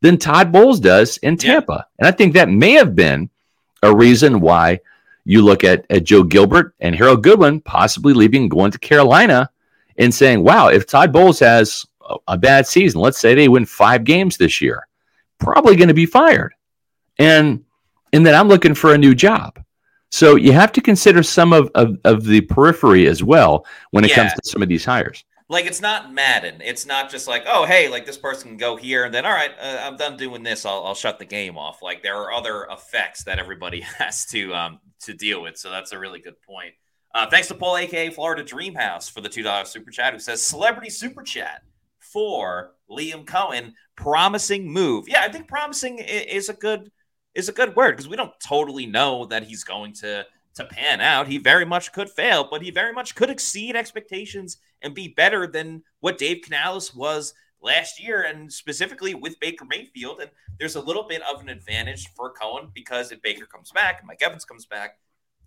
[0.00, 1.86] than Todd Bowles does in Tampa.
[1.98, 3.28] And I think that may have been
[3.82, 4.80] a reason why
[5.24, 9.50] you look at, at Joe Gilbert and Harold Goodwin possibly leaving, going to Carolina,
[9.98, 13.66] and saying, wow, if Todd Bowles has a, a bad season, let's say they win
[13.66, 14.88] five games this year,
[15.38, 16.54] probably going to be fired.
[17.18, 17.64] And
[18.12, 19.62] in that I'm looking for a new job.
[20.10, 24.10] So you have to consider some of, of, of the periphery as well when it
[24.10, 24.16] yeah.
[24.16, 25.24] comes to some of these hires.
[25.48, 26.60] Like it's not Madden.
[26.62, 29.32] It's not just like, oh, hey, like this person can go here and then, all
[29.32, 30.64] right, uh, I'm done doing this.
[30.64, 31.82] I'll, I'll shut the game off.
[31.82, 35.56] Like there are other effects that everybody has to um to deal with.
[35.56, 36.74] So that's a really good point.
[37.14, 40.12] Uh, thanks to Paul, aka Florida Dream House, for the two dollar super chat.
[40.12, 41.62] Who says celebrity super chat
[41.98, 43.74] for Liam Coen?
[43.96, 45.06] Promising move.
[45.08, 46.90] Yeah, I think promising is a good
[47.34, 51.00] is a good word because we don't totally know that he's going to to pan
[51.00, 51.28] out.
[51.28, 55.46] He very much could fail, but he very much could exceed expectations and be better
[55.46, 60.20] than what Dave Canales was last year, and specifically with Baker Mayfield.
[60.20, 64.00] And there's a little bit of an advantage for Coen because if Baker comes back
[64.00, 64.98] and Mike Evans comes back,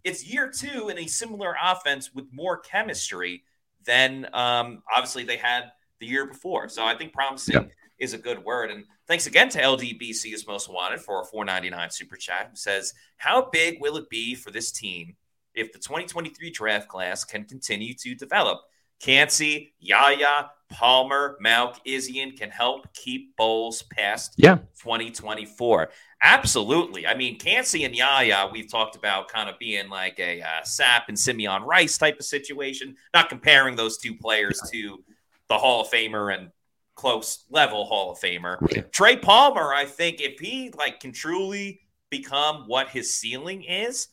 [0.03, 3.43] it's year two in a similar offense with more chemistry
[3.85, 6.69] than um, obviously they had the year before.
[6.69, 7.71] So I think promising yep.
[7.99, 8.71] is a good word.
[8.71, 12.93] And thanks again to LDBC is most wanted for a 499 super chat who says,
[13.17, 15.15] How big will it be for this team
[15.53, 18.59] if the 2023 draft class can continue to develop?
[18.99, 24.55] Kancey, Yaya, Palmer, Mauch, Izien can help keep Bowles past yeah.
[24.81, 25.89] 2024.
[26.23, 27.05] Absolutely.
[27.05, 31.03] I mean, Kancey and Yaya, we've talked about kind of being like a uh, Sapp
[31.07, 32.95] and Simeon Rice type of situation.
[33.13, 35.03] Not comparing those two players to
[35.49, 36.49] the Hall of Famer and
[36.95, 38.59] close level Hall of Famer.
[38.61, 38.91] Right.
[38.91, 44.07] Trey Palmer, I think, if he like can truly become what his ceiling is,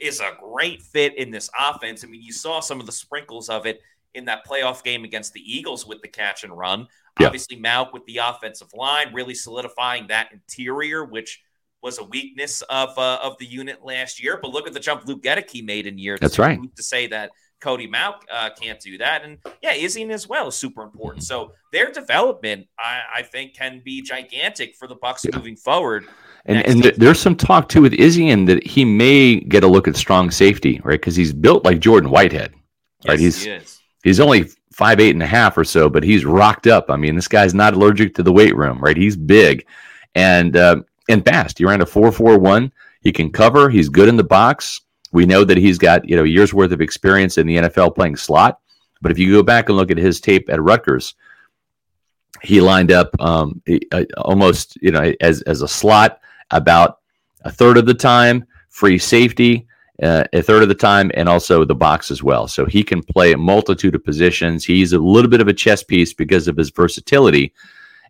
[0.00, 2.04] is a great fit in this offense.
[2.04, 3.80] I mean, you saw some of the sprinkles of it
[4.14, 6.86] in that playoff game against the Eagles with the catch and run.
[7.20, 7.26] Yeah.
[7.26, 11.42] Obviously, Mauch with the offensive line really solidifying that interior, which
[11.82, 14.38] was a weakness of uh, of the unit last year.
[14.40, 16.18] But look at the jump Luke Goedeke made in year.
[16.20, 16.58] That's right.
[16.76, 20.54] To say that Cody Mauch uh, can't do that, and yeah, Izien as well is
[20.54, 21.24] super important.
[21.24, 25.36] So their development, I, I think, can be gigantic for the Bucs yeah.
[25.36, 26.06] moving forward.
[26.46, 29.88] And and th- there's some talk too with Izien that he may get a look
[29.88, 31.00] at strong safety, right?
[31.00, 32.52] Because he's built like Jordan Whitehead,
[33.08, 33.18] right?
[33.18, 33.60] Yes, he's he
[34.02, 36.90] he's only five eight and a half or so, but he's rocked up.
[36.90, 38.96] I mean, this guy's not allergic to the weight room, right?
[38.96, 39.66] He's big
[40.14, 41.58] and uh, and fast.
[41.58, 42.72] He ran a four four one.
[43.00, 43.70] He can cover.
[43.70, 44.80] He's good in the box.
[45.14, 48.16] We know that he's got you know years worth of experience in the NFL playing
[48.16, 48.60] slot.
[49.00, 51.14] But if you go back and look at his tape at Rutgers,
[52.42, 56.98] he lined up um, uh, almost you know as as a slot about
[57.42, 59.66] a third of the time, free safety
[60.02, 62.48] uh, a third of the time, and also the box as well.
[62.48, 64.64] So he can play a multitude of positions.
[64.64, 67.52] He's a little bit of a chess piece because of his versatility,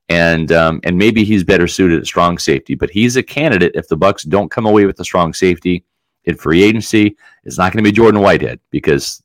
[0.09, 2.75] and um, and maybe he's better suited at strong safety.
[2.75, 5.85] But he's a candidate if the Bucs don't come away with a strong safety
[6.25, 7.17] in free agency.
[7.45, 9.23] It's not going to be Jordan Whitehead because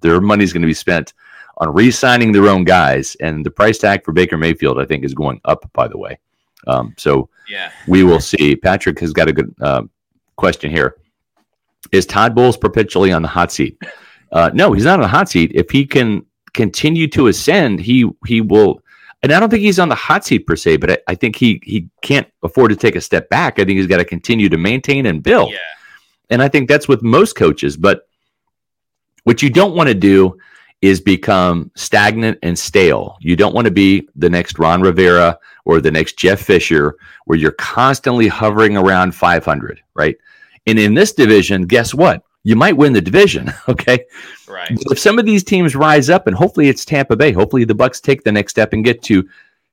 [0.00, 1.14] their money is going to be spent
[1.58, 5.14] on re-signing their own guys, and the price tag for Baker Mayfield, I think, is
[5.14, 5.70] going up.
[5.72, 6.18] By the way,
[6.66, 8.56] um, so yeah, we will see.
[8.56, 9.82] Patrick has got a good uh,
[10.36, 10.96] question here
[11.90, 13.80] is Todd Bowles perpetually on the hot seat?
[14.30, 15.52] Uh, no, he's not on the hot seat.
[15.54, 16.24] If he can
[16.54, 18.80] continue to ascend, he he will.
[19.22, 21.36] And I don't think he's on the hot seat per se, but I, I think
[21.36, 23.58] he he can't afford to take a step back.
[23.58, 25.52] I think he's got to continue to maintain and build.
[25.52, 25.58] Yeah.
[26.30, 27.76] And I think that's with most coaches.
[27.76, 28.08] But
[29.24, 30.38] what you don't want to do
[30.80, 33.16] is become stagnant and stale.
[33.20, 36.96] You don't want to be the next Ron Rivera or the next Jeff Fisher,
[37.26, 40.16] where you're constantly hovering around 500, right?
[40.66, 42.24] And in this division, guess what?
[42.42, 44.04] You might win the division, okay?
[44.48, 44.76] Right.
[44.90, 48.02] If some of these teams rise up, and hopefully it's Tampa Bay, hopefully the Bucs
[48.02, 49.28] take the next step and get to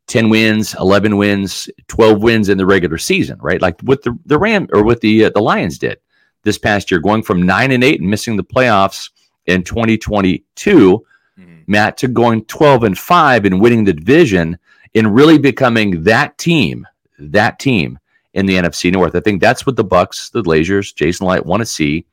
[0.07, 3.61] 10 wins, 11 wins, 12 wins in the regular season, right?
[3.61, 5.99] Like what the the Ram or what the uh, the Lions did
[6.43, 9.09] this past year, going from nine and eight and missing the playoffs
[9.45, 11.05] in 2022,
[11.39, 11.53] mm-hmm.
[11.67, 14.57] Matt, to going 12 and 5 and winning the division
[14.95, 16.87] and really becoming that team,
[17.17, 17.99] that team
[18.33, 19.15] in the NFC North.
[19.15, 22.05] I think that's what the Bucs, the Glazers, Jason Licht want to see.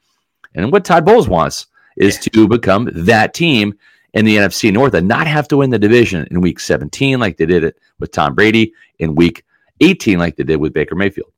[0.54, 1.66] And what Todd Bowles wants
[1.96, 2.32] is yeah.
[2.32, 3.74] to become that team
[4.14, 7.36] in the NFC North and not have to win the division in week 17 like
[7.36, 9.44] they did it with Tom Brady, in week
[9.80, 11.32] 18 like they did with Baker Mayfield.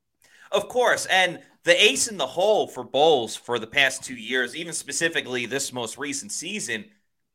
[0.51, 1.05] Of course.
[1.07, 5.45] And the ace in the hole for Bowles for the past two years, even specifically
[5.45, 6.85] this most recent season,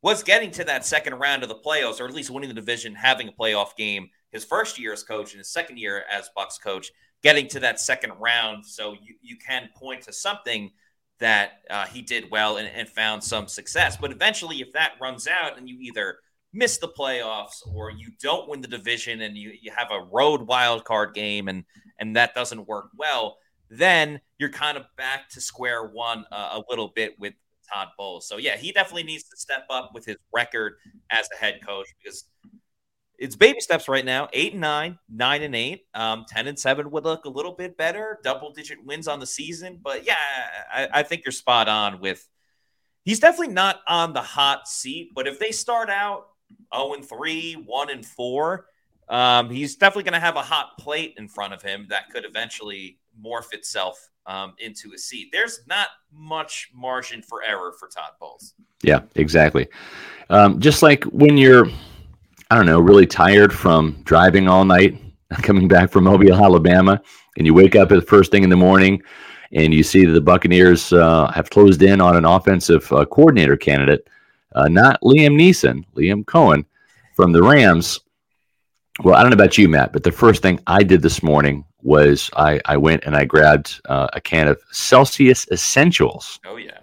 [0.02, 2.94] was getting to that second round of the playoffs, or at least winning the division,
[2.94, 4.08] having a playoff game.
[4.32, 6.90] His first year as coach and his second year as Bucs coach,
[7.22, 8.66] getting to that second round.
[8.66, 10.70] So you, you can point to something
[11.20, 13.96] that uh, he did well and, and found some success.
[13.96, 16.18] But eventually, if that runs out and you either
[16.52, 20.42] miss the playoffs or you don't win the division and you, you have a road
[20.42, 21.64] wild card game and
[21.98, 23.38] and that doesn't work well
[23.70, 27.34] then you're kind of back to square one uh, a little bit with
[27.72, 28.28] Todd Bowles.
[28.28, 30.74] So yeah, he definitely needs to step up with his record
[31.10, 32.24] as a head coach because
[33.18, 34.28] it's baby steps right now.
[34.32, 37.76] Eight and nine, nine and eight, um, ten and seven would look a little bit
[37.76, 38.18] better.
[38.24, 40.16] Double digit wins on the season, but yeah,
[40.72, 42.28] I, I think you're spot on with.
[43.04, 46.28] He's definitely not on the hot seat, but if they start out
[46.74, 48.66] 0 and 3, 1 and 4,
[49.10, 52.24] um, he's definitely going to have a hot plate in front of him that could
[52.24, 55.28] eventually morph itself um, into a seat.
[55.32, 58.54] There's not much margin for error for Todd Bowles.
[58.82, 59.68] Yeah, exactly.
[60.30, 61.66] Um, just like when you're,
[62.50, 64.98] I don't know, really tired from driving all night,
[65.42, 67.00] coming back from Mobile, Alabama,
[67.36, 69.02] and you wake up at the first thing in the morning
[69.52, 73.56] and you see that the Buccaneers uh, have closed in on an offensive uh, coordinator
[73.56, 74.08] candidate,
[74.54, 76.64] uh, not Liam Neeson, Liam Coen
[77.14, 78.00] from the Rams.
[79.02, 81.64] Well, I don't know about you, Matt, but the first thing I did this morning
[81.82, 86.38] was I, I went and I grabbed uh, a can of Celsius Essentials.
[86.46, 86.78] Oh, yeah.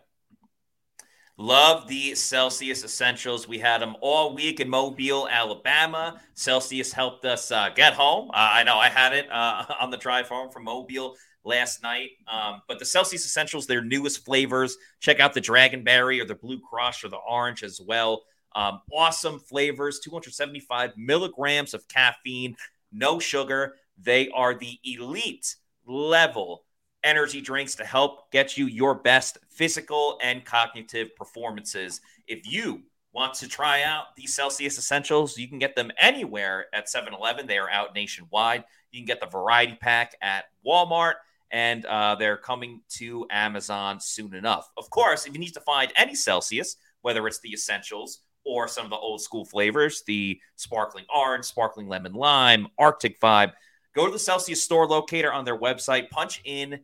[1.37, 3.47] Love the Celsius Essentials.
[3.47, 6.19] We had them all week in Mobile, Alabama.
[6.35, 8.29] Celsius helped us uh, get home.
[8.29, 12.09] Uh, I know I had it uh, on the drive home from Mobile last night.
[12.31, 14.77] Um, but the Celsius Essentials, their newest flavors.
[14.99, 18.23] Check out the Dragonberry or the Blue Crush or the Orange as well.
[18.55, 22.55] Um, awesome flavors, 275 milligrams of caffeine,
[22.91, 23.75] no sugar.
[23.97, 26.63] They are the elite level
[27.03, 32.01] energy drinks to help get you your best physical and cognitive performances.
[32.27, 32.83] If you
[33.13, 37.47] want to try out the Celsius Essentials, you can get them anywhere at 7 Eleven.
[37.47, 38.63] They are out nationwide.
[38.91, 41.15] You can get the variety pack at Walmart,
[41.51, 44.69] and uh, they're coming to Amazon soon enough.
[44.77, 48.85] Of course, if you need to find any Celsius, whether it's the Essentials or some
[48.85, 53.53] of the old school flavors, the sparkling orange, sparkling lemon lime, Arctic vibe,
[53.93, 56.79] Go to the Celsius store locator on their website, punch in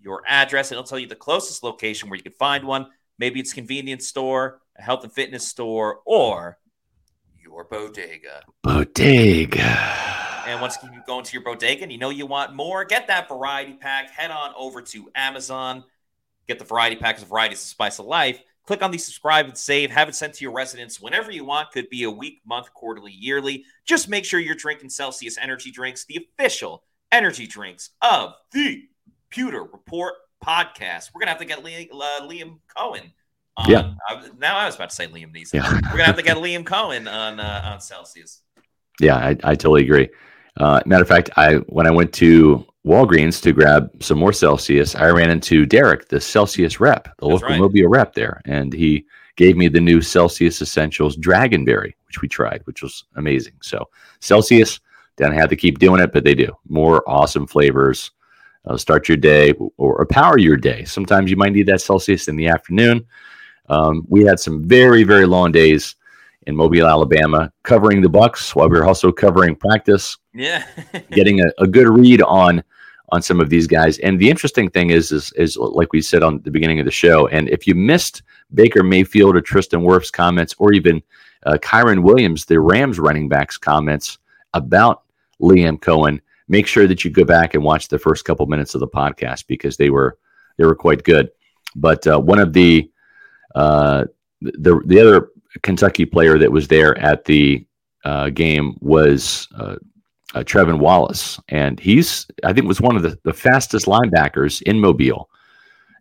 [0.00, 2.88] your address, and it'll tell you the closest location where you can find one.
[3.18, 6.58] Maybe it's convenience store, a health and fitness store, or
[7.42, 8.42] your bodega.
[8.62, 9.62] Bodega.
[10.46, 13.28] And once you go into your bodega and you know you want more, get that
[13.28, 14.10] variety pack.
[14.10, 15.84] Head on over to Amazon.
[16.46, 18.40] Get the variety pack because variety is the spice of life.
[18.66, 19.90] Click on the subscribe and save.
[19.90, 21.70] Have it sent to your residence whenever you want.
[21.70, 23.64] Could be a week, month, quarterly, yearly.
[23.84, 28.82] Just make sure you're drinking Celsius energy drinks, the official energy drinks of the
[29.30, 30.14] Pewter Report
[30.44, 31.10] podcast.
[31.14, 33.12] We're gonna have to get Liam, uh, Liam Coen.
[33.56, 33.94] On, yeah.
[34.10, 35.54] Uh, now I was about to say Liam Neeson.
[35.54, 35.72] Yeah.
[35.72, 38.42] We're gonna have to get Liam Coen on uh, on Celsius.
[39.00, 40.08] Yeah, I, I totally agree.
[40.56, 44.94] Uh, matter of fact, I when I went to Walgreens to grab some more Celsius,
[44.94, 47.58] I ran into Derek, the Celsius rep, the That's local right.
[47.58, 49.04] Mobile rep there, and he
[49.36, 53.54] gave me the new Celsius Essentials Dragonberry, which we tried, which was amazing.
[53.60, 53.88] So
[54.20, 54.80] Celsius,
[55.16, 58.12] don't have to keep doing it, but they do more awesome flavors.
[58.66, 60.84] Uh, start your day or, or, power your day.
[60.84, 63.06] Sometimes you might need that Celsius in the afternoon.
[63.68, 65.94] Um, we had some very very long days
[66.46, 70.16] in Mobile, Alabama, covering the Bucs while we were also covering practice.
[70.32, 70.64] Yeah,
[71.10, 72.62] getting a, a good read on
[73.10, 73.98] on some of these guys.
[74.00, 76.90] And the interesting thing is, is, is like we said on the beginning of the
[76.90, 78.22] show, and if you missed
[78.54, 81.02] Baker Mayfield or Tristan Wirfs' comments, or even
[81.44, 84.18] uh, Kyren Williams, the Rams running backs' comments
[84.54, 85.02] about
[85.40, 88.80] Liam Coen, make sure that you go back and watch the first couple minutes of
[88.80, 90.18] the podcast because they were
[90.56, 91.30] they were quite good.
[91.74, 92.90] But uh, one of the
[93.54, 94.04] uh,
[94.40, 95.30] the the other
[95.62, 97.66] Kentucky player that was there at the
[98.04, 99.76] uh, game was uh,
[100.34, 104.80] uh, Trevin Wallace, and he's I think was one of the, the fastest linebackers in
[104.80, 105.28] Mobile.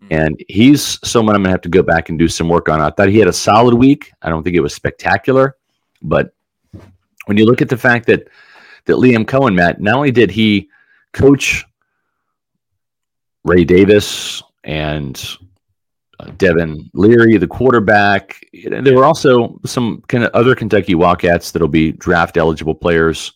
[0.01, 0.07] Hmm.
[0.11, 2.81] And he's someone I'm gonna have to go back and do some work on.
[2.81, 4.11] I thought he had a solid week.
[4.21, 5.55] I don't think it was spectacular,
[6.01, 6.33] but
[7.25, 8.27] when you look at the fact that
[8.85, 10.69] that Liam Coen, Matt, not only did he
[11.13, 11.65] coach
[13.43, 15.37] Ray Davis and
[16.37, 18.45] Devin Leary, the quarterback.
[18.53, 23.33] There were also some kind of other Kentucky Wildcats that'll be draft eligible players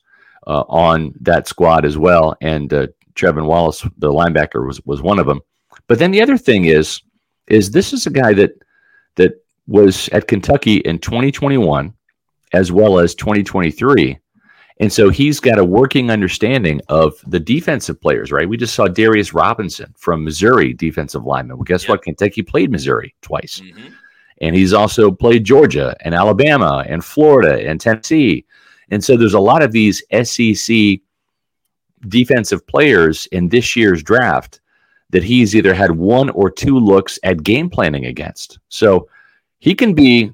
[0.48, 2.36] uh, on that squad as well.
[2.42, 5.42] And uh, Trevin Wallace, the linebacker, was was one of them.
[5.88, 7.02] But then the other thing is,
[7.48, 8.52] is this is a guy that
[9.16, 11.94] that was at Kentucky in 2021
[12.54, 14.18] as well as 2023
[14.80, 18.48] and so he's got a working understanding of the defensive players, right?
[18.48, 21.58] We just saw Darius Robinson from Missouri, defensive lineman.
[21.58, 21.90] Well, guess yep.
[21.90, 22.04] what?
[22.04, 23.60] Kentucky played Missouri twice.
[23.60, 23.90] Mm-hmm.
[24.42, 28.46] And he's also played Georgia and Alabama and Florida and Tennessee.
[28.90, 31.00] And so there's a lot of these SEC
[32.08, 34.62] defensive players in this year's draft
[35.10, 38.60] that he's either had one or two looks at game planning against.
[38.70, 39.10] So
[39.58, 40.32] he can be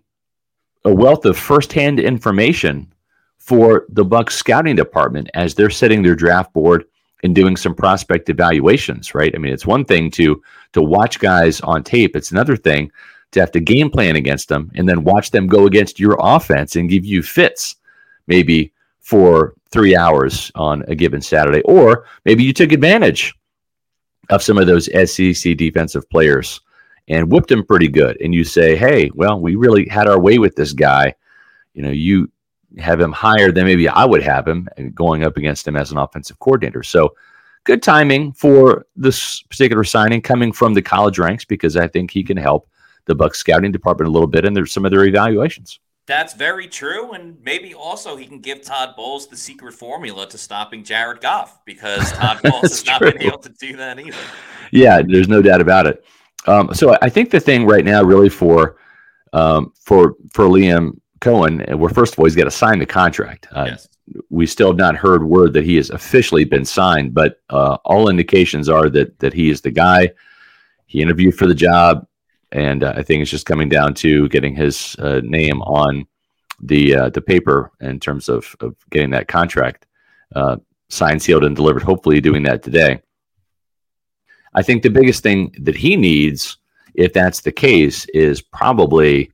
[0.84, 2.94] a wealth of firsthand information
[3.38, 6.86] for the Bucs scouting department as they're setting their draft board
[7.24, 9.34] and doing some prospect evaluations, right?
[9.34, 10.42] I mean, it's one thing to
[10.74, 12.16] to watch guys on tape.
[12.16, 12.92] It's another thing
[13.32, 16.76] to have to game plan against them and then watch them go against your offense
[16.76, 17.76] and give you fits
[18.28, 21.62] maybe for three hours on a given Saturday.
[21.62, 23.34] Or maybe you took advantage
[24.30, 26.62] of some of those SEC defensive players
[27.08, 28.18] and whipped them pretty good.
[28.22, 31.14] And you say, hey, well, we really had our way with this guy.
[31.74, 32.32] You know, you
[32.80, 35.98] have him higher than maybe I would have him going up against him as an
[35.98, 36.84] offensive coordinator.
[36.84, 37.16] So
[37.64, 42.24] good timing for this particular signing coming from the college ranks because I think he
[42.24, 42.70] can help
[43.06, 45.80] the Bucs scouting department a little bit and there's some of their evaluations.
[46.08, 50.38] That's very true, and maybe also he can give Todd Bowles the secret formula to
[50.38, 53.12] stopping Jared Goff because Todd Bowles has not true.
[53.12, 54.16] been able to do that either.
[54.72, 56.06] Yeah, there's no doubt about it.
[56.46, 58.78] Um, so I think the thing right now, really for
[59.34, 63.48] um, for for Liam Coen, well, first of all, he's got to sign the contract.
[63.52, 63.88] Uh, yes.
[64.30, 68.10] We still have not heard word that he has officially been signed, but uh, all
[68.10, 70.12] indications are that that he is the guy.
[70.86, 72.06] He interviewed for the job,
[72.52, 76.06] and uh, I think it's just coming down to getting his uh, name on
[76.62, 79.88] the uh, the paper in terms of, of getting that contract
[80.36, 80.58] uh,
[80.90, 81.82] signed, sealed, and delivered.
[81.82, 83.02] Hopefully, doing that today.
[84.54, 86.58] I think the biggest thing that he needs,
[86.94, 89.32] if that's the case, is probably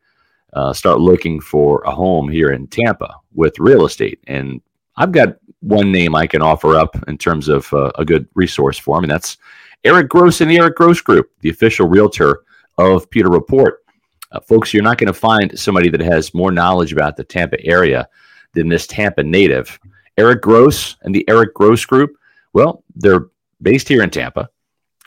[0.54, 4.20] uh, start looking for a home here in Tampa with real estate.
[4.28, 4.62] And
[4.96, 8.78] I've got one name I can offer up in terms of uh, a good resource
[8.78, 9.38] for him, and that's
[9.84, 12.44] Eric Gross and the Eric Gross Group, the official realtor
[12.78, 13.84] of Pewter Report.
[14.32, 17.64] Uh, folks, you're not going to find somebody that has more knowledge about the Tampa
[17.66, 18.08] area
[18.54, 19.80] than this Tampa native.
[20.18, 22.16] Eric Gross and the Eric Gross Group,
[22.54, 23.28] well, they're
[23.62, 24.50] based here in Tampa.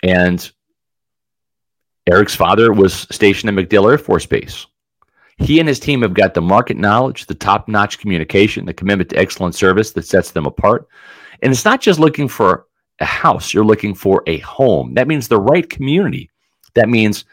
[0.02, 0.50] And
[2.06, 4.66] Eric's father was stationed at MacDill Air Force Base.
[5.38, 9.10] He and his team have got the market knowledge, the top notch communication, the commitment
[9.10, 10.88] to excellent service that sets them apart.
[11.42, 12.66] And it's not just looking for
[13.00, 14.94] a house, you're looking for a home.
[14.94, 16.30] That means the right community.
[16.74, 17.24] That means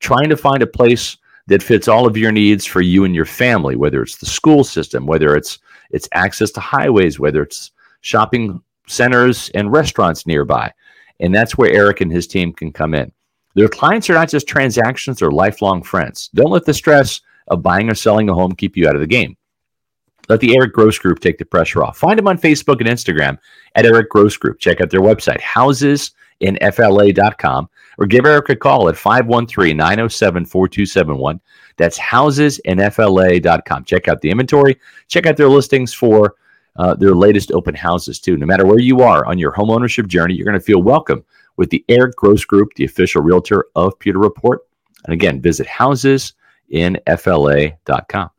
[0.00, 1.16] trying to find a place
[1.48, 4.62] that fits all of your needs for you and your family, whether it's the school
[4.62, 5.58] system, whether it's
[5.90, 10.72] it's access to highways, whether it's shopping centers and restaurants nearby.
[11.20, 13.10] And that's where Eric and his team can come in.
[13.54, 16.30] Their clients are not just transactions, they're lifelong friends.
[16.34, 19.06] Don't let the stress of buying or selling a home keep you out of the
[19.06, 19.36] game.
[20.28, 21.98] Let the Eric Gross Group take the pressure off.
[21.98, 23.38] Find them on Facebook and Instagram
[23.74, 24.58] at Eric Gross Group.
[24.58, 31.40] Check out their website, housesinfla.com, or give Eric a call at 513 907 4271.
[31.78, 33.84] That's housesinfla.com.
[33.84, 34.78] Check out the inventory.
[35.08, 36.34] Check out their listings for
[36.76, 38.36] uh, their latest open houses, too.
[38.36, 41.24] No matter where you are on your home ownership journey, you're going to feel welcome
[41.56, 44.60] with the Eric Gross Group, the official realtor of Pewter Report.
[45.04, 46.34] And again, visit houses
[46.68, 48.30] in FLA.com.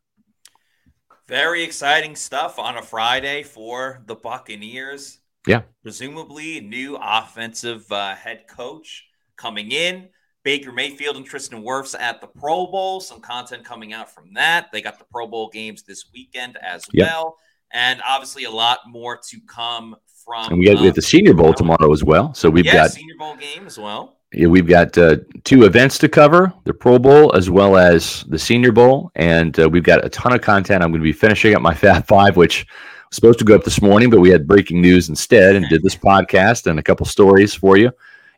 [1.27, 5.19] Very exciting stuff on a Friday for the Buccaneers.
[5.47, 5.61] Yeah.
[5.83, 9.05] Presumably, new offensive uh, head coach
[9.37, 10.09] coming in.
[10.43, 12.99] Baker Mayfield and Tristan Wirfs at the Pro Bowl.
[12.99, 14.71] Some content coming out from that.
[14.71, 17.07] They got the Pro Bowl games this weekend as yep.
[17.07, 17.37] well.
[17.71, 20.51] And obviously, a lot more to come from.
[20.51, 22.33] And we got, we have the Senior Bowl tomorrow as well.
[22.33, 24.18] So we've yeah, got Senior Bowl game as well.
[24.31, 28.37] Yeah, we've got uh, two events to cover the Pro Bowl as well as the
[28.37, 29.11] Senior Bowl.
[29.15, 30.83] And uh, we've got a ton of content.
[30.83, 32.67] I'm going to be finishing up my Fab Five, which
[33.09, 35.81] was supposed to go up this morning, but we had breaking news instead and did
[35.81, 37.91] this podcast and a couple stories for you.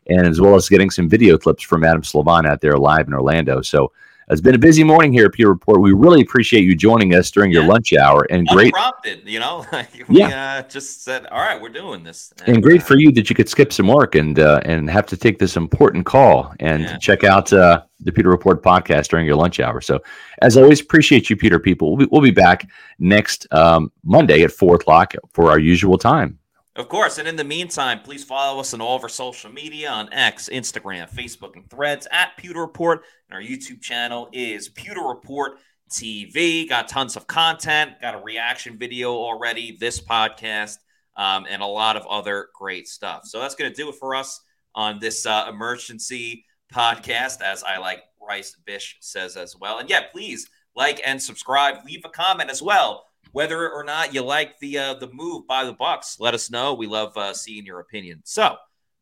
[0.08, 3.14] and as well as getting some video clips from Adam Slavon out there live in
[3.14, 3.60] Orlando.
[3.60, 3.92] So
[4.28, 5.80] it's been a busy morning here at Pewter Report.
[5.80, 7.60] We really appreciate you joining us during yeah.
[7.60, 9.64] your lunch hour and great prompted, you know.
[10.08, 10.58] we yeah.
[10.58, 13.28] Uh, just said, "All right, we're doing this." And, and great uh, for you that
[13.28, 16.84] you could skip some work and uh, and have to take this important call and
[16.84, 16.98] yeah.
[16.98, 19.80] check out uh, the Pewter Report podcast during your lunch hour.
[19.80, 20.00] So,
[20.40, 21.58] as always, appreciate you, Pewter.
[21.58, 21.96] people.
[21.96, 22.68] We'll be, we'll be back
[22.98, 26.38] next um, Monday at four o'clock for our usual time.
[26.74, 27.18] Of course.
[27.18, 30.48] And in the meantime, please follow us on all of our social media on X,
[30.50, 33.04] Instagram, Facebook, and threads at Pewter Report.
[33.28, 35.58] And our YouTube channel is Pewter Report
[35.90, 36.66] TV.
[36.66, 40.78] Got tons of content, got a reaction video already, this podcast,
[41.18, 43.26] um, and a lot of other great stuff.
[43.26, 44.40] So that's going to do it for us
[44.74, 49.78] on this uh, emergency podcast, as I like Rice Bish says as well.
[49.78, 51.84] And yeah, please like and subscribe.
[51.84, 55.64] Leave a comment as well whether or not you like the uh, the move by
[55.64, 56.74] the Bucs, let us know.
[56.74, 58.20] We love uh, seeing your opinion.
[58.24, 58.56] So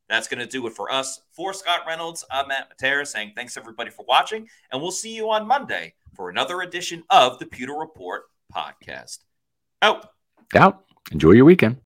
[0.09, 1.21] that's going to do it for us.
[1.33, 5.31] For Scott Reynolds, I'm Matt Matera saying thanks everybody for watching, and we'll see you
[5.31, 8.25] on Monday for another edition of the Pewter Report
[8.55, 9.19] podcast.
[9.83, 10.11] Out.
[10.57, 10.85] Out.
[11.13, 11.77] Enjoy your weekend.